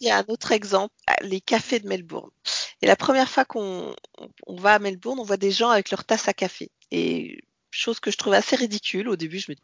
Il 0.00 0.06
y 0.06 0.10
a 0.10 0.18
un 0.18 0.24
autre 0.28 0.52
exemple, 0.52 0.94
les 1.20 1.40
cafés 1.40 1.78
de 1.78 1.86
Melbourne. 1.86 2.30
Et 2.82 2.86
la 2.86 2.96
première 2.96 3.28
fois 3.28 3.44
qu'on 3.44 3.94
on 4.46 4.56
va 4.56 4.74
à 4.74 4.78
Melbourne, 4.78 5.20
on 5.20 5.24
voit 5.24 5.36
des 5.36 5.52
gens 5.52 5.70
avec 5.70 5.90
leur 5.90 6.04
tasse 6.04 6.28
à 6.28 6.34
café. 6.34 6.70
Et 6.90 7.38
chose 7.70 8.00
que 8.00 8.10
je 8.10 8.18
trouvais 8.18 8.36
assez 8.36 8.56
ridicule 8.56 9.08
au 9.08 9.16
début, 9.16 9.38
je 9.38 9.50
me 9.50 9.54
dis 9.54 9.62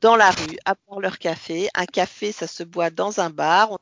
dans 0.00 0.16
la 0.16 0.30
rue, 0.30 0.56
à 0.64 0.74
boire 0.74 1.00
leur 1.00 1.18
café. 1.18 1.68
Un 1.74 1.86
café, 1.86 2.32
ça 2.32 2.46
se 2.46 2.62
boit 2.62 2.90
dans 2.90 3.20
un 3.20 3.30
bar. 3.30 3.78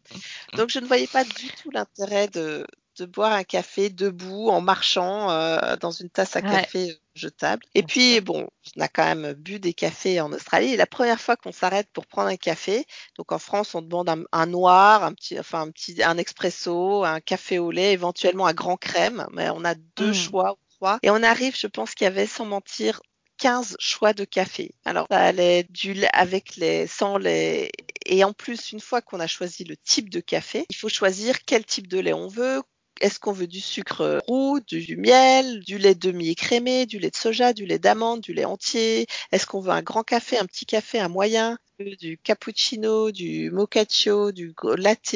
Donc 0.55 0.71
je 0.71 0.79
ne 0.79 0.87
voyais 0.87 1.07
pas 1.07 1.25
du 1.25 1.49
tout 1.63 1.71
l'intérêt 1.71 2.29
de, 2.29 2.67
de 2.99 3.07
boire 3.07 3.33
un 3.33 3.45
café 3.45 3.91
debout 3.91 4.49
en 4.49 4.61
marchant 4.61 5.31
euh, 5.31 5.77
dans 5.77 5.91
une 5.91 6.11
tasse 6.11 6.37
à 6.37 6.43
café 6.43 6.87
ouais. 6.87 6.99
jetable. 7.15 7.63
Et 7.75 7.83
puis 7.83 8.21
bon, 8.21 8.49
on 8.77 8.81
a 8.81 8.89
quand 8.89 9.05
même 9.05 9.33
bu 9.35 9.59
des 9.59 9.75
cafés 9.75 10.21
en 10.21 10.33
Australie. 10.33 10.75
Et 10.75 10.77
la 10.77 10.87
première 10.87 11.21
fois 11.21 11.37
qu'on 11.37 11.53
s'arrête 11.53 11.89
pour 11.93 12.07
prendre 12.07 12.29
un 12.29 12.37
café, 12.37 12.87
donc 13.17 13.33
en 13.33 13.39
France 13.39 13.75
on 13.75 13.83
demande 13.83 14.09
un, 14.09 14.25
un, 14.33 14.47
noir, 14.47 15.05
un 15.05 15.13
petit, 15.13 15.39
enfin 15.39 15.63
un 15.63 15.71
petit, 15.71 16.03
un 16.03 16.19
expresso, 16.19 17.05
un 17.05 17.21
café 17.21 17.59
au 17.59 17.71
lait, 17.71 17.93
éventuellement 17.93 18.47
un 18.47 18.55
grand 18.55 18.77
crème. 18.77 19.27
Mais 19.33 19.51
on 19.51 19.65
a 19.65 19.75
deux 19.97 20.11
mmh. 20.11 20.15
choix 20.15 20.53
ou 20.53 20.77
trois. 20.77 20.99
Et 21.03 21.11
on 21.11 21.23
arrive, 21.23 21.57
je 21.59 21.67
pense 21.67 21.95
qu'il 21.95 22.05
y 22.05 22.09
avait 22.09 22.27
sans 22.27 22.47
mentir 22.47 23.01
15 23.39 23.77
choix 23.79 24.13
de 24.13 24.25
café. 24.25 24.73
Alors, 24.85 25.07
ça 25.11 25.19
allait 25.19 25.65
du 25.71 25.93
lait 25.93 26.09
avec 26.13 26.57
les, 26.57 26.87
sans 26.87 27.19
lait. 27.19 27.71
Et 28.07 28.25
en 28.25 28.33
plus, 28.33 28.73
une 28.73 28.81
fois 28.81 29.03
qu'on 29.03 29.21
a 29.21 29.27
choisi 29.27 29.65
le 29.65 29.77
type 29.77 30.11
de 30.11 30.21
café, 30.21 30.67
il 30.71 30.77
faut 30.77 30.89
choisir 30.89 31.45
quel 31.45 31.65
type 31.65 31.89
de 31.89 31.99
lait 31.99 32.13
on 32.13 32.29
veut, 32.29 32.63
est-ce 33.01 33.21
qu'on 33.21 33.33
veut 33.33 33.47
du 33.47 33.61
sucre 33.61 34.21
roux, 34.27 34.61
du, 34.61 34.97
miel, 34.97 35.61
du 35.61 35.79
lait 35.79 35.95
demi-écrémé, 35.95 36.87
du 36.87 36.99
lait 36.99 37.11
de 37.11 37.17
soja, 37.17 37.53
du 37.53 37.67
lait 37.67 37.79
d'amande, 37.79 38.21
du 38.21 38.33
lait 38.33 38.45
entier? 38.45 39.07
Est-ce 39.33 39.47
qu'on 39.47 39.61
veut 39.61 39.73
un 39.73 39.83
grand 39.83 40.03
café, 40.03 40.39
un 40.39 40.47
petit 40.47 40.67
café, 40.67 40.99
un 40.99 41.09
moyen? 41.09 41.59
Du 41.79 42.17
cappuccino, 42.17 43.11
du 43.11 43.51
mochacho, 43.51 44.33
du 44.33 44.55
latte, 44.79 45.15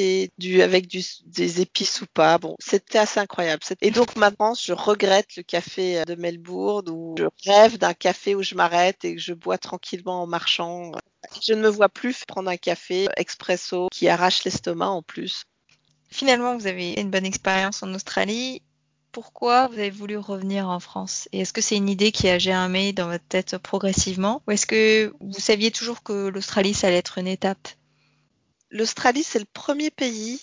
avec 0.61 0.87
des 0.87 1.61
épices 1.61 2.01
ou 2.01 2.05
pas? 2.13 2.37
Bon, 2.37 2.55
c'était 2.59 2.99
assez 2.99 3.19
incroyable. 3.19 3.63
Et 3.81 3.89
donc 3.89 4.15
maintenant, 4.15 4.53
je 4.53 4.71
regrette 4.73 5.35
le 5.37 5.43
café 5.43 6.03
de 6.05 6.13
Melbourne 6.13 6.87
où 6.89 7.15
je 7.17 7.25
rêve 7.49 7.79
d'un 7.79 7.95
café 7.95 8.35
où 8.35 8.43
je 8.43 8.53
m'arrête 8.53 9.03
et 9.05 9.15
que 9.15 9.21
je 9.21 9.33
bois 9.33 9.57
tranquillement 9.57 10.21
en 10.21 10.27
marchant. 10.27 10.91
Je 11.41 11.53
ne 11.53 11.61
me 11.61 11.69
vois 11.69 11.89
plus 11.89 12.25
prendre 12.25 12.49
un 12.49 12.57
café 12.57 13.07
expresso 13.17 13.87
qui 13.91 14.07
arrache 14.07 14.43
l'estomac 14.43 14.89
en 14.89 15.01
plus. 15.01 15.43
Finalement, 16.11 16.57
vous 16.57 16.67
avez 16.67 16.99
une 16.99 17.09
bonne 17.09 17.25
expérience 17.25 17.81
en 17.83 17.93
Australie. 17.93 18.61
Pourquoi 19.13 19.67
vous 19.67 19.73
avez 19.73 19.89
voulu 19.89 20.17
revenir 20.17 20.67
en 20.67 20.79
France? 20.79 21.27
Et 21.31 21.39
est-ce 21.39 21.53
que 21.53 21.61
c'est 21.61 21.77
une 21.77 21.89
idée 21.89 22.11
qui 22.11 22.27
a 22.27 22.37
germé 22.37 22.93
dans 22.93 23.07
votre 23.07 23.25
tête 23.27 23.57
progressivement? 23.57 24.41
Ou 24.47 24.51
est-ce 24.51 24.65
que 24.65 25.13
vous 25.21 25.39
saviez 25.39 25.71
toujours 25.71 26.03
que 26.03 26.27
l'Australie, 26.27 26.73
ça 26.73 26.87
allait 26.87 26.97
être 26.97 27.17
une 27.17 27.27
étape? 27.27 27.67
L'Australie, 28.69 29.23
c'est 29.23 29.39
le 29.39 29.45
premier 29.53 29.89
pays 29.89 30.41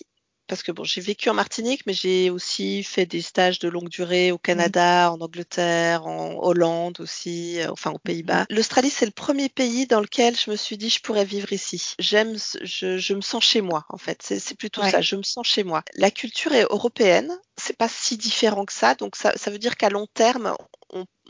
parce 0.48 0.62
que 0.62 0.72
bon, 0.72 0.84
j'ai 0.84 1.00
vécu 1.00 1.28
en 1.28 1.34
Martinique, 1.34 1.82
mais 1.87 1.92
j'ai 1.92 2.30
aussi 2.30 2.82
fait 2.82 3.06
des 3.06 3.22
stages 3.22 3.58
de 3.58 3.68
longue 3.68 3.88
durée 3.88 4.32
au 4.32 4.38
Canada, 4.38 5.11
mmh. 5.11 5.12
en 5.12 5.24
Angleterre, 5.24 6.06
en 6.06 6.38
Hollande 6.42 7.00
aussi, 7.00 7.61
euh, 7.61 7.70
enfin 7.70 7.90
aux 7.90 7.98
Pays-Bas. 7.98 8.46
L'Australie, 8.50 8.90
c'est 8.90 9.06
le 9.06 9.12
premier 9.12 9.48
pays 9.48 9.87
dans 9.87 10.00
lequel 10.00 10.37
je 10.37 10.50
me 10.50 10.56
suis 10.56 10.76
dit 10.76 10.90
je 10.90 11.00
pourrais 11.00 11.24
vivre 11.24 11.52
ici. 11.52 11.94
J'aime, 11.98 12.37
je, 12.62 12.98
je 12.98 13.14
me 13.14 13.20
sens 13.20 13.44
chez 13.44 13.61
moi 13.61 13.84
en 13.90 13.98
fait. 13.98 14.22
C'est 14.22 14.56
plutôt 14.56 14.82
ouais. 14.82 14.90
ça, 14.90 15.00
je 15.00 15.16
me 15.16 15.22
sens 15.22 15.46
chez 15.46 15.64
moi. 15.64 15.82
La 15.94 16.11
culture 16.11 16.52
est 16.52 16.66
européenne, 16.70 17.30
c'est 17.56 17.76
pas 17.76 17.88
si 17.88 18.16
différent 18.16 18.64
que 18.64 18.72
ça, 18.72 18.94
donc 18.94 19.16
ça, 19.16 19.32
ça 19.37 19.50
veut 19.50 19.58
dire 19.58 19.76
qu'à 19.76 19.90
long 19.90 20.06
terme, 20.14 20.54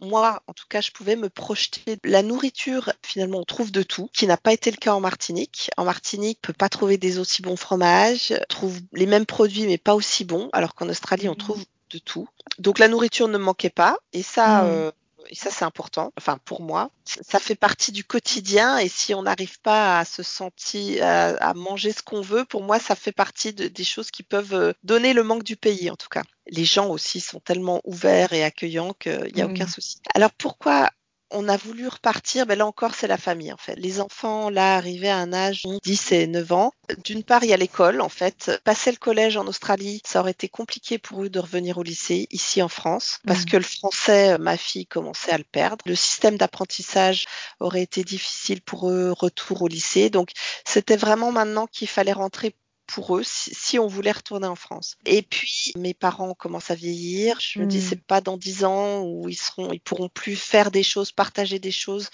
moi, 0.01 0.43
en 0.47 0.53
tout 0.53 0.67
cas, 0.69 0.81
je 0.81 0.91
pouvais 0.91 1.17
me 1.17 1.29
projeter. 1.29 1.99
La 2.05 2.23
nourriture, 2.23 2.93
finalement, 3.03 3.39
on 3.39 3.45
trouve 3.45 3.73
de 3.73 3.83
tout, 3.83 4.09
qui 4.13 4.27
n'a 4.27 4.37
pas 4.37 4.53
été 4.53 4.71
le 4.71 4.77
cas 4.77 4.95
en 4.95 5.01
Martinique. 5.01 5.71
En 5.77 5.85
Martinique, 5.85 6.39
on 6.45 6.47
peut 6.49 6.53
pas 6.53 6.69
trouver 6.69 6.99
des 6.99 7.19
aussi 7.19 7.43
bons 7.43 7.57
fromages, 7.57 8.33
on 8.33 8.45
trouve 8.49 8.79
les 8.93 9.07
mêmes 9.07 9.27
produits, 9.27 9.67
mais 9.67 9.79
pas 9.79 9.95
aussi 9.95 10.25
bons, 10.25 10.49
alors 10.53 10.75
qu'en 10.75 10.89
Australie, 10.89 11.29
on 11.29 11.35
trouve 11.35 11.65
de 11.91 11.99
tout. 11.99 12.29
Donc 12.59 12.79
la 12.79 12.89
nourriture 12.89 13.29
ne 13.29 13.39
manquait 13.39 13.71
pas, 13.71 13.97
et 14.13 14.23
ça, 14.23 14.63
mmh. 14.63 14.67
euh, 14.67 14.91
et 15.29 15.35
ça 15.35 15.51
c'est 15.51 15.65
important, 15.65 16.13
enfin 16.19 16.39
pour 16.45 16.63
moi, 16.63 16.91
ça 17.05 17.39
fait 17.39 17.55
partie 17.55 17.93
du 17.93 18.05
quotidien 18.05 18.79
et 18.79 18.89
si 18.89 19.15
on 19.15 19.23
n'arrive 19.23 19.61
pas 19.61 19.99
à 19.99 20.05
se 20.05 20.23
sentir, 20.23 21.05
à, 21.05 21.29
à 21.37 21.55
manger 21.55 21.93
ce 21.93 22.03
qu'on 22.03 22.21
veut, 22.21 22.45
pour 22.45 22.63
moi 22.63 22.79
ça 22.79 22.95
fait 22.95 23.13
partie 23.13 23.53
de, 23.53 23.69
des 23.69 23.85
choses 23.85 24.11
qui 24.11 24.23
peuvent 24.23 24.55
euh, 24.55 24.73
donner 24.83 25.13
le 25.13 25.23
manque 25.23 25.45
du 25.45 25.57
pays 25.57 25.91
en 25.91 25.97
tout 25.97 26.09
cas. 26.09 26.23
Les 26.51 26.65
gens 26.65 26.89
aussi 26.89 27.21
sont 27.21 27.41
tellement 27.41 27.81
ouverts 27.85 28.33
et 28.33 28.43
accueillants 28.43 28.95
qu'il 28.95 29.33
n'y 29.35 29.43
a 29.43 29.47
oui. 29.47 29.53
aucun 29.53 29.67
souci. 29.67 29.99
Alors 30.15 30.33
pourquoi 30.33 30.91
on 31.31 31.49
a 31.49 31.57
voulu 31.57 31.89
repartir, 31.89 32.47
ben 32.47 32.59
là 32.59 32.67
encore 32.67 32.95
c'est 32.95 33.07
la 33.07 33.17
famille 33.17 33.53
en 33.53 33.57
fait. 33.57 33.75
Les 33.77 34.01
enfants 34.01 34.51
là 34.51 34.77
arrivaient 34.77 35.09
à 35.09 35.19
un 35.19 35.33
âge 35.33 35.63
de 35.65 35.79
10 35.83 36.13
et 36.13 36.27
9 36.27 36.53
ans. 36.53 36.73
D'une 37.05 37.23
part 37.23 37.45
il 37.45 37.51
y 37.51 37.53
a 37.53 37.57
l'école 37.57 38.01
en 38.01 38.09
fait. 38.09 38.51
Passer 38.65 38.91
le 38.91 38.97
collège 38.97 39.37
en 39.37 39.47
Australie, 39.47 40.01
ça 40.05 40.21
aurait 40.21 40.31
été 40.33 40.49
compliqué 40.49 40.99
pour 40.99 41.25
eux 41.25 41.29
de 41.29 41.39
revenir 41.39 41.79
au 41.79 41.83
lycée 41.83 42.27
ici 42.31 42.63
en 42.63 42.69
France 42.69 43.19
parce 43.27 43.43
mmh. 43.43 43.47
que 43.47 43.57
le 43.57 43.63
français, 43.63 44.39
ma 44.39 44.57
fille 44.57 44.87
commençait 44.87 45.33
à 45.33 45.39
le 45.39 45.45
perdre. 45.45 45.85
Le 45.87 45.95
système 45.95 46.37
d'apprentissage 46.37 47.27
aurait 47.61 47.83
été 47.83 48.05
difficile 48.05 48.63
pour 48.63 48.91
eux, 48.91 49.13
retour 49.13 49.63
au 49.63 49.69
lycée. 49.69 50.11
Donc 50.11 50.31
c'était 50.65 50.97
vraiment 50.97 51.33
maintenant 51.33 51.67
qu'il 51.67 51.89
fallait 51.89 52.13
rentrer 52.13 52.55
pour 52.89 53.17
eux 53.17 53.23
si, 53.23 53.55
si, 53.55 53.79
on 53.79 53.87
voulait 53.87 54.13
retourner 54.13 54.47
en 54.47 54.57
France. 54.57 54.97
Et 55.05 55.23
puis 55.23 55.73
mes 55.77 55.95
parents 55.95 56.35
commencent 56.35 56.71
à 56.71 56.75
vieillir. 56.75 57.39
Je 57.39 57.61
me 57.61 57.65
mmh. 57.65 57.69
dis 57.69 57.81
c'est 57.83 58.03
pas 58.03 58.21
dans 58.21 58.37
dix 58.37 58.65
ans 58.65 59.03
où 59.03 59.29
ils 59.29 59.37
seront, 59.37 59.73
ils 59.73 59.81
pourront 59.81 60.09
plus 60.09 60.37
faire 60.37 60.71
des 60.71 60.83
choses, 60.83 61.13
partager 61.13 61.59
des 61.59 61.71
choses, 61.71 62.09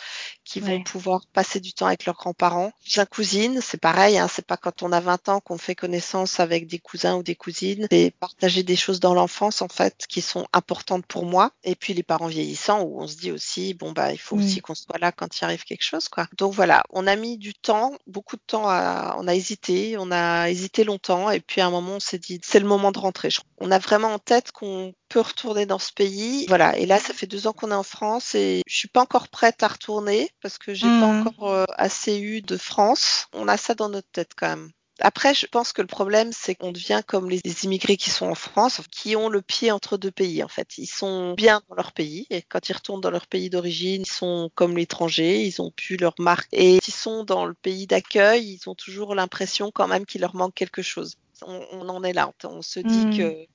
qui 0.45 0.61
ouais. 0.61 0.77
vont 0.77 0.83
pouvoir 0.83 1.27
passer 1.33 1.61
du 1.61 1.73
temps 1.73 1.87
avec 1.87 2.05
leurs 2.05 2.17
grands-parents. 2.17 2.73
J'ai 2.85 3.05
cousine, 3.07 3.61
c'est 3.63 3.81
pareil. 3.81 4.19
Hein, 4.19 4.29
c'est 4.31 4.47
pas 4.47 4.57
quand 4.57 4.83
on 4.83 4.91
a 4.91 5.01
20 5.01 5.29
ans 5.29 5.41
qu'on 5.41 5.59
fait 5.59 5.75
connaissance 5.75 6.41
avec 6.41 6.67
des 6.67 6.79
cousins 6.81 7.17
ou 7.17 7.23
des 7.23 7.37
cousines. 7.37 7.87
C'est 7.91 8.13
partager 8.19 8.63
des 8.65 8.77
choses 8.77 8.99
dans 8.99 9.15
l'enfance 9.15 9.63
en 9.63 9.69
fait 9.69 10.05
qui 10.09 10.21
sont 10.21 10.47
importantes 10.53 11.07
pour 11.07 11.25
moi. 11.25 11.53
Et 11.63 11.77
puis 11.77 11.95
les 11.95 12.03
parents 12.03 12.27
vieillissants 12.27 12.83
où 12.83 13.01
on 13.01 13.07
se 13.07 13.17
dit 13.17 13.31
aussi 13.31 13.75
bon 13.75 13.93
bah 13.93 14.13
il 14.13 14.19
faut 14.19 14.37
mmh. 14.37 14.45
aussi 14.45 14.61
qu'on 14.61 14.75
soit 14.75 14.99
là 14.99 15.13
quand 15.13 15.39
il 15.39 15.45
arrive 15.45 15.63
quelque 15.63 15.85
chose 15.85 16.09
quoi. 16.09 16.27
Donc 16.37 16.53
voilà, 16.53 16.83
on 16.91 17.07
a 17.07 17.15
mis 17.15 17.39
du 17.39 17.55
temps, 17.55 17.93
beaucoup 18.09 18.37
de 18.37 18.43
temps 18.45 18.69
à, 18.69 19.17
on 19.19 19.29
a 19.29 19.35
hésité, 19.35 19.97
on 19.99 20.11
a 20.11 20.51
hésité 20.51 20.64
hésité 20.65 20.85
longtemps 20.85 21.31
et 21.31 21.41
puis 21.41 21.61
à 21.61 21.67
un 21.67 21.71
moment 21.71 21.97
on 21.97 22.01
s'est 22.01 22.19
dit 22.19 22.41
c'est 22.43 22.61
le 22.61 22.67
moment 22.67 22.91
de 22.91 22.99
rentrer. 22.99 23.29
On 23.59 23.71
a 23.71 23.79
vraiment 23.79 24.15
en 24.15 24.19
tête 24.19 24.51
qu'on 24.53 24.95
peut 25.09 25.21
retourner 25.21 25.67
dans 25.67 25.79
ce 25.79 25.93
pays. 25.93 26.47
Voilà. 26.49 26.77
Et 26.79 26.87
là 26.87 26.99
ça 26.99 27.13
fait 27.13 27.27
deux 27.27 27.47
ans 27.47 27.53
qu'on 27.53 27.71
est 27.71 27.75
en 27.75 27.83
France 27.83 28.35
et 28.35 28.63
je 28.67 28.77
suis 28.77 28.89
pas 28.89 29.03
encore 29.03 29.29
prête 29.29 29.63
à 29.63 29.69
retourner 29.69 30.31
parce 30.43 30.59
que 30.59 30.73
j'ai 30.73 30.87
mmh. 30.87 31.01
pas 31.01 31.07
encore 31.07 31.53
euh, 31.53 31.65
assez 31.77 32.19
eu 32.19 32.41
de 32.41 32.57
France. 32.57 33.27
On 33.35 33.47
a 33.49 33.57
ça 33.57 33.75
dans 33.75 33.91
notre 33.91 34.11
tête 34.11 34.33
quand 34.37 34.49
même. 34.49 34.71
Après, 35.05 35.35
je 35.35 35.45
pense 35.47 35.75
que 35.75 35.83
le 35.83 35.87
problème, 35.87 36.33
c'est 36.33 36.55
qu'on 36.55 36.73
devient 36.73 37.03
comme 37.07 37.29
les, 37.29 37.43
immigrés 37.63 37.99
qui 37.99 38.09
sont 38.09 38.25
en 38.25 38.35
France, 38.35 38.81
qui 38.91 39.17
ont 39.17 39.29
le 39.29 39.43
pied 39.43 39.71
entre 39.71 39.99
deux 39.99 40.11
pays, 40.11 40.43
en 40.43 40.49
fait. 40.49 40.79
Ils 40.79 40.87
sont 40.87 41.35
bien 41.35 41.61
dans 41.69 41.75
leur 41.75 41.93
pays, 41.93 42.27
et 42.31 42.41
quand 42.41 42.71
ils 42.71 42.73
retournent 42.73 43.03
dans 43.03 43.11
leur 43.11 43.27
pays 43.27 43.51
d'origine, 43.51 44.01
ils 44.01 44.11
sont 44.11 44.51
comme 44.55 44.79
l'étranger, 44.79 45.45
ils 45.45 45.61
ont 45.61 45.71
pu 45.71 45.99
leur 45.99 46.15
marque. 46.19 46.49
Et 46.53 46.79
s'ils 46.83 46.95
sont 46.95 47.23
dans 47.23 47.45
le 47.45 47.53
pays 47.53 47.87
d'accueil, 47.87 48.59
ils 48.59 48.67
ont 48.67 48.75
toujours 48.75 49.15
l'impression 49.15 49.71
quand 49.71 49.89
même 49.89 50.07
qu'il 50.07 50.23
leur 50.23 50.35
manque 50.35 50.55
quelque 50.55 50.81
chose. 50.81 51.19
On, 51.43 51.67
on, 51.73 51.89
en 51.91 52.03
est 52.03 52.15
là. 52.15 52.33
On 52.45 52.63
se 52.63 52.81
dit 52.81 53.05
mmh. 53.05 53.19
que 53.19 53.47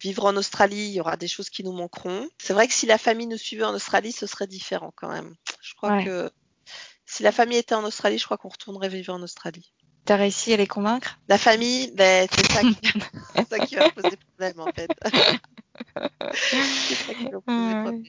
vivre 0.00 0.24
en 0.24 0.36
Australie, 0.36 0.88
il 0.88 0.92
y 0.92 1.00
aura 1.00 1.16
des 1.16 1.28
choses 1.28 1.50
qui 1.50 1.62
nous 1.62 1.72
manqueront. 1.72 2.28
C'est 2.38 2.52
vrai 2.52 2.66
que 2.66 2.74
si 2.74 2.86
la 2.86 2.98
famille 2.98 3.28
nous 3.28 3.38
suivait 3.38 3.62
en 3.62 3.74
Australie, 3.74 4.10
ce 4.10 4.26
serait 4.26 4.48
différent 4.48 4.92
quand 4.96 5.12
même. 5.12 5.36
Je 5.62 5.74
crois 5.76 5.98
ouais. 5.98 6.04
que 6.04 6.30
si 7.04 7.22
la 7.22 7.30
famille 7.30 7.58
était 7.58 7.76
en 7.76 7.84
Australie, 7.84 8.18
je 8.18 8.24
crois 8.24 8.38
qu'on 8.38 8.48
retournerait 8.48 8.88
vivre 8.88 9.14
en 9.14 9.22
Australie. 9.22 9.72
T'as 10.06 10.16
réussi 10.16 10.52
à 10.52 10.56
les 10.56 10.68
convaincre? 10.68 11.18
La 11.28 11.36
famille, 11.36 11.90
ben, 11.94 12.28
c'est 12.30 12.52
ça, 12.52 12.60
qui... 12.60 12.76
ça 13.50 13.58
qui 13.58 13.74
va 13.74 13.90
poser 13.90 14.16
problème 14.16 14.60
en 14.60 14.72
fait. 14.72 14.88
c'est 16.32 16.94
ça 16.94 17.14
qui 17.14 17.24
va 17.24 17.40
poser 17.40 17.42
problème. 17.42 18.04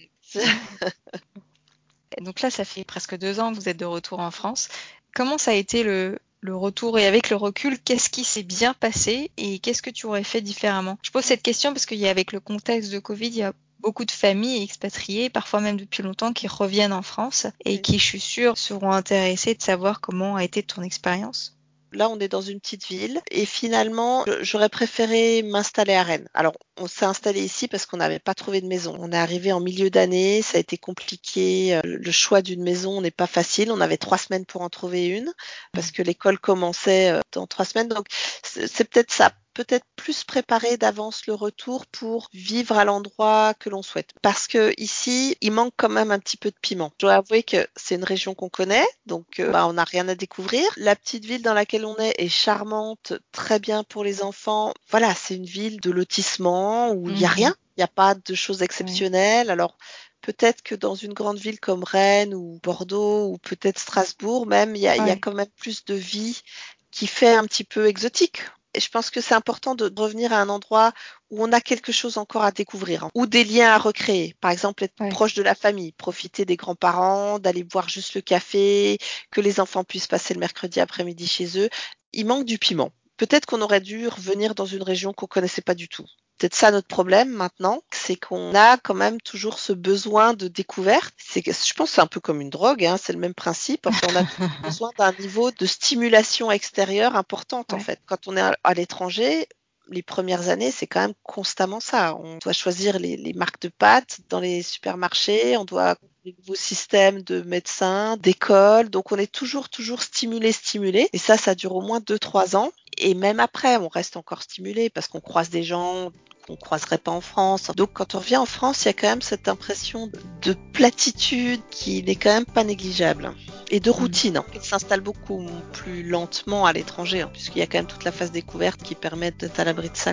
Donc 2.22 2.42
là, 2.42 2.52
ça 2.52 2.66
fait 2.66 2.84
presque 2.84 3.18
deux 3.18 3.40
ans 3.40 3.52
que 3.52 3.56
vous 3.60 3.68
êtes 3.68 3.78
de 3.78 3.86
retour 3.86 4.20
en 4.20 4.30
France. 4.30 4.70
Comment 5.16 5.40
ça 5.40 5.52
a 5.52 5.56
été 5.56 5.84
le, 5.84 6.20
le 6.42 6.56
retour? 6.56 7.00
Et 7.00 7.08
avec 7.08 7.32
le 7.32 7.36
recul, 7.36 7.80
qu'est-ce 7.80 8.12
qui 8.12 8.24
s'est 8.24 8.44
bien 8.44 8.76
passé? 8.76 9.32
Et 9.38 9.58
qu'est-ce 9.58 9.82
que 9.82 9.90
tu 9.90 10.06
aurais 10.06 10.24
fait 10.24 10.42
différemment? 10.42 11.00
Je 11.02 11.10
pose 11.10 11.24
cette 11.24 11.42
question 11.42 11.74
parce 11.74 11.88
qu'il 11.88 11.98
y 11.98 12.08
a 12.08 12.12
avec 12.12 12.32
le 12.32 12.40
contexte 12.40 12.92
de 12.92 13.00
Covid, 13.00 13.28
il 13.28 13.38
y 13.38 13.44
a 13.44 13.54
beaucoup 13.80 14.06
de 14.06 14.12
familles 14.12 14.64
expatriées, 14.64 15.32
parfois 15.32 15.62
même 15.62 15.78
depuis 15.78 16.04
longtemps, 16.04 16.34
qui 16.34 16.48
reviennent 16.48 16.94
en 16.94 17.02
France 17.02 17.48
et 17.66 17.82
qui, 17.82 17.98
je 17.98 18.04
suis 18.04 18.20
sûre, 18.20 18.58
seront 18.58 18.92
intéressées 18.92 19.56
de 19.56 19.64
savoir 19.64 20.00
comment 20.00 20.36
a 20.36 20.44
été 20.44 20.62
ton 20.62 20.84
expérience. 20.84 21.57
Là, 21.98 22.10
on 22.10 22.20
est 22.20 22.28
dans 22.28 22.42
une 22.42 22.60
petite 22.60 22.86
ville 22.86 23.20
et 23.32 23.48
finalement, 23.48 24.24
j'aurais 24.42 24.70
préféré 24.70 25.42
m'installer 25.42 25.96
à 25.96 26.04
Rennes. 26.04 26.30
Alors, 26.36 26.54
on 26.78 26.86
s'est 26.86 27.06
installé 27.06 27.42
ici 27.44 27.68
parce 27.68 27.88
qu'on 27.88 27.98
n'avait 27.98 28.20
pas 28.20 28.36
trouvé 28.36 28.62
de 28.62 28.68
maison. 28.68 28.96
On 29.00 29.12
est 29.12 29.18
arrivé 29.18 29.52
en 29.52 29.60
milieu 29.60 29.90
d'année, 29.90 30.44
ça 30.44 30.58
a 30.58 30.62
été 30.62 30.78
compliqué. 30.78 31.76
Euh, 31.76 31.82
le 31.84 32.12
choix 32.12 32.44
d'une 32.44 32.62
maison 32.62 33.02
n'est 33.02 33.10
pas 33.10 33.26
facile. 33.26 33.72
On 33.72 33.82
avait 33.82 33.98
trois 33.98 34.20
semaines 34.20 34.46
pour 34.46 34.62
en 34.62 34.70
trouver 34.70 35.08
une 35.08 35.34
parce 35.74 35.90
que 35.92 36.04
l'école 36.04 36.38
commençait 36.38 37.10
euh, 37.10 37.22
dans 37.32 37.48
trois 37.48 37.66
semaines. 37.66 37.88
Donc, 37.88 38.06
c'est 38.44 38.88
peut-être 38.88 39.12
ça 39.12 39.32
peut-être 39.58 39.88
plus 39.96 40.24
préparer 40.24 40.78
d'avance 40.78 41.26
le 41.26 41.34
retour 41.34 41.88
pour 41.88 42.30
vivre 42.32 42.78
à 42.78 42.86
l'endroit 42.86 43.56
que 43.56 43.70
l'on 43.70 43.82
souhaite. 43.82 44.12
Parce 44.22 44.46
que 44.46 44.72
ici, 44.78 45.36
il 45.42 45.52
manque 45.52 45.74
quand 45.78 45.90
même 45.90 46.12
un 46.12 46.20
petit 46.20 46.38
peu 46.38 46.52
de 46.52 46.56
piment. 46.62 46.92
Je 47.00 47.08
dois 47.08 47.16
avouer 47.16 47.42
que 47.42 47.68
c'est 47.76 47.96
une 47.96 48.04
région 48.04 48.36
qu'on 48.36 48.50
connaît, 48.50 48.86
donc 49.08 49.40
euh, 49.40 49.50
bah, 49.50 49.66
on 49.66 49.74
n'a 49.74 49.84
rien 49.84 50.08
à 50.10 50.14
découvrir. 50.14 50.64
La 50.78 50.96
petite 50.96 51.26
ville 51.26 51.42
dans 51.42 51.56
laquelle 51.56 51.86
on 51.86 51.98
est 51.98 52.14
est 52.20 52.30
charmante, 52.30 53.14
très 53.32 53.58
bien 53.58 53.84
pour 53.84 54.04
les 54.04 54.22
enfants. 54.22 54.76
Voilà, 54.92 55.16
c'est 55.16 55.34
une 55.36 55.46
ville 55.46 55.80
de 55.80 55.90
lotissement 55.90 56.92
où 56.92 57.10
il 57.10 57.16
n'y 57.16 57.26
a 57.26 57.30
mhm. 57.30 57.34
rien. 57.34 57.56
Il 57.78 57.80
n'y 57.80 57.84
a 57.84 57.88
pas 57.88 58.14
de 58.14 58.36
choses 58.36 58.62
exceptionnelles. 58.62 59.50
Alors, 59.50 59.76
peut-être 60.22 60.62
que 60.62 60.76
dans 60.76 60.94
une 60.94 61.14
grande 61.14 61.40
ville 61.40 61.60
comme 61.60 61.84
Rennes 61.84 62.36
ou 62.36 62.60
Bordeaux 62.62 63.26
ou 63.30 63.40
peut-être 63.40 63.80
Strasbourg 63.80 64.46
même, 64.46 64.76
il 64.76 64.84
y, 64.84 64.88
a, 64.88 64.98
il 64.98 65.08
y 65.08 65.12
a 65.12 65.16
quand 65.16 65.34
même 65.34 65.50
plus 65.58 65.84
de 65.86 65.96
vie 65.96 66.44
qui 66.92 67.08
fait 67.08 67.34
un 67.34 67.46
petit 67.46 67.64
peu 67.64 67.88
exotique 67.88 68.44
je 68.80 68.90
pense 68.90 69.10
que 69.10 69.22
c'est 69.22 69.36
important 69.36 69.76
de 69.76 69.92
revenir 69.96 70.34
à 70.34 70.42
un 70.42 70.50
endroit 70.50 70.94
où 71.30 71.44
on 71.44 71.52
a 71.52 71.62
quelque 71.62 71.92
chose 71.92 72.18
encore 72.18 72.44
à 72.44 72.52
découvrir, 72.52 73.06
hein, 73.06 73.12
ou 73.16 73.26
des 73.26 73.44
liens 73.44 73.72
à 73.72 73.78
recréer. 73.78 74.36
Par 74.42 74.52
exemple, 74.52 74.84
être 74.84 75.10
proche 75.10 75.34
de 75.34 75.44
la 75.44 75.56
famille, 75.56 75.92
profiter 75.92 76.46
des 76.46 76.56
grands-parents, 76.56 77.40
d'aller 77.40 77.64
boire 77.64 77.90
juste 77.90 78.16
le 78.16 78.22
café, 78.22 78.98
que 79.32 79.42
les 79.42 79.60
enfants 79.60 79.84
puissent 79.84 80.08
passer 80.08 80.34
le 80.34 80.40
mercredi 80.40 80.80
après-midi 80.80 81.28
chez 81.28 81.60
eux. 81.60 81.70
Il 82.14 82.26
manque 82.26 82.46
du 82.46 82.58
piment. 82.58 82.92
Peut-être 83.18 83.46
qu'on 83.46 83.62
aurait 83.62 83.82
dû 83.82 84.08
revenir 84.08 84.56
dans 84.56 84.66
une 84.66 84.84
région 84.84 85.14
qu'on 85.14 85.28
connaissait 85.28 85.62
pas 85.62 85.76
du 85.76 85.90
tout 85.90 86.06
peut-être 86.38 86.56
ça 86.56 86.72
notre 86.72 86.88
problème 86.88 87.30
maintenant, 87.30 87.82
c'est 87.92 88.16
qu'on 88.16 88.54
a 88.56 88.78
quand 88.78 88.94
même 88.94 89.20
toujours 89.22 89.60
ce 89.60 89.74
besoin 89.74 90.34
de 90.34 90.48
découverte. 90.48 91.14
C'est, 91.18 91.44
je 91.46 91.74
pense, 91.74 91.90
que 91.90 91.96
c'est 91.96 92.02
un 92.02 92.08
peu 92.08 92.20
comme 92.20 92.42
une 92.42 92.50
drogue, 92.50 92.86
hein, 92.86 92.98
c'est 93.02 93.14
le 93.14 93.20
même 93.20 93.34
principe. 93.34 93.88
on 93.88 94.16
a 94.16 94.24
besoin 94.64 94.92
d'un 94.98 95.14
niveau 95.20 95.52
de 95.52 95.66
stimulation 95.66 96.52
extérieure 96.52 97.16
importante 97.16 97.74
en 97.74 97.80
fait. 97.80 98.00
Quand 98.06 98.28
on 98.28 98.38
est 98.38 98.52
à 98.64 98.74
l'étranger, 98.74 99.48
les 99.90 100.04
premières 100.04 100.50
années, 100.50 100.72
c'est 100.72 100.88
quand 100.88 101.02
même 101.02 101.14
constamment 101.24 101.80
ça. 101.80 102.16
On 102.16 102.38
doit 102.38 102.54
choisir 102.54 103.00
les, 103.00 103.18
les 103.18 103.34
marques 103.34 103.62
de 103.62 103.70
pâtes 103.70 104.20
dans 104.30 104.40
les 104.40 104.62
supermarchés, 104.62 105.58
on 105.58 105.66
doit 105.66 105.96
des 106.28 106.36
nouveaux 106.40 106.56
systèmes 106.56 107.22
de 107.22 107.42
médecins, 107.42 108.18
d'écoles. 108.18 108.90
Donc 108.90 109.14
on 109.14 109.18
est 109.18 109.32
toujours, 109.32 109.70
toujours 109.70 110.02
stimulé, 110.02 110.52
stimulé. 110.52 111.08
Et 111.14 111.18
ça, 111.18 111.38
ça 111.38 111.56
dure 111.56 111.74
au 111.74 111.82
moins 111.82 112.00
2-3 112.00 112.58
ans. 112.58 112.72
Et 112.98 113.14
même 113.14 113.40
après, 113.40 113.78
on 113.78 113.88
reste 113.88 114.18
encore 114.18 114.42
stimulé 114.42 114.90
parce 114.90 115.08
qu'on 115.08 115.22
croise 115.22 115.50
des 115.50 115.64
gens 115.64 116.12
qu'on 116.46 116.58
croiserait 116.58 116.98
pas 116.98 117.12
en 117.12 117.22
France. 117.22 117.72
Donc 117.78 117.92
quand 117.94 118.14
on 118.14 118.20
revient 118.20 118.36
en 118.36 118.46
France, 118.46 118.84
il 118.84 118.88
y 118.88 118.90
a 118.90 118.94
quand 118.94 119.08
même 119.08 119.22
cette 119.22 119.48
impression 119.48 120.12
de 120.42 120.54
platitude 120.74 121.62
qui 121.72 122.04
n'est 122.04 122.16
quand 122.16 122.34
même 122.34 122.46
pas 122.46 122.66
négligeable 122.66 123.32
et 123.72 123.80
de 123.80 123.90
mm. 123.90 123.94
routine. 123.94 124.42
Il 124.54 124.62
s'installe 124.62 125.02
beaucoup 125.02 125.46
plus 125.72 126.04
lentement 126.04 126.66
à 126.66 126.74
l'étranger 126.74 127.22
hein, 127.22 127.30
puisqu'il 127.32 127.60
y 127.60 127.62
a 127.62 127.68
quand 127.68 127.78
même 127.78 127.88
toute 127.88 128.04
la 128.04 128.12
phase 128.12 128.32
découverte 128.32 128.84
qui 128.84 128.96
permet 128.96 129.32
d'être 129.32 129.62
à 129.62 129.64
l'abri 129.64 129.90
de 129.90 129.96
ça. 129.96 130.12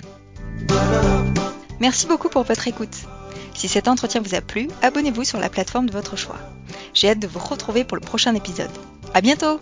Merci 1.81 2.07
beaucoup 2.07 2.29
pour 2.29 2.43
votre 2.43 2.69
écoute. 2.69 3.05
Si 3.65 3.69
cet 3.69 3.87
entretien 3.87 4.21
vous 4.21 4.35
a 4.35 4.41
plu, 4.41 4.67
abonnez-vous 4.83 5.23
sur 5.23 5.39
la 5.39 5.49
plateforme 5.49 5.87
de 5.87 5.91
votre 5.91 6.15
choix. 6.15 6.37
J'ai 6.93 7.09
hâte 7.09 7.17
de 7.17 7.25
vous 7.25 7.39
retrouver 7.39 7.83
pour 7.83 7.97
le 7.97 8.01
prochain 8.01 8.35
épisode. 8.35 8.69
À 9.15 9.21
bientôt! 9.21 9.59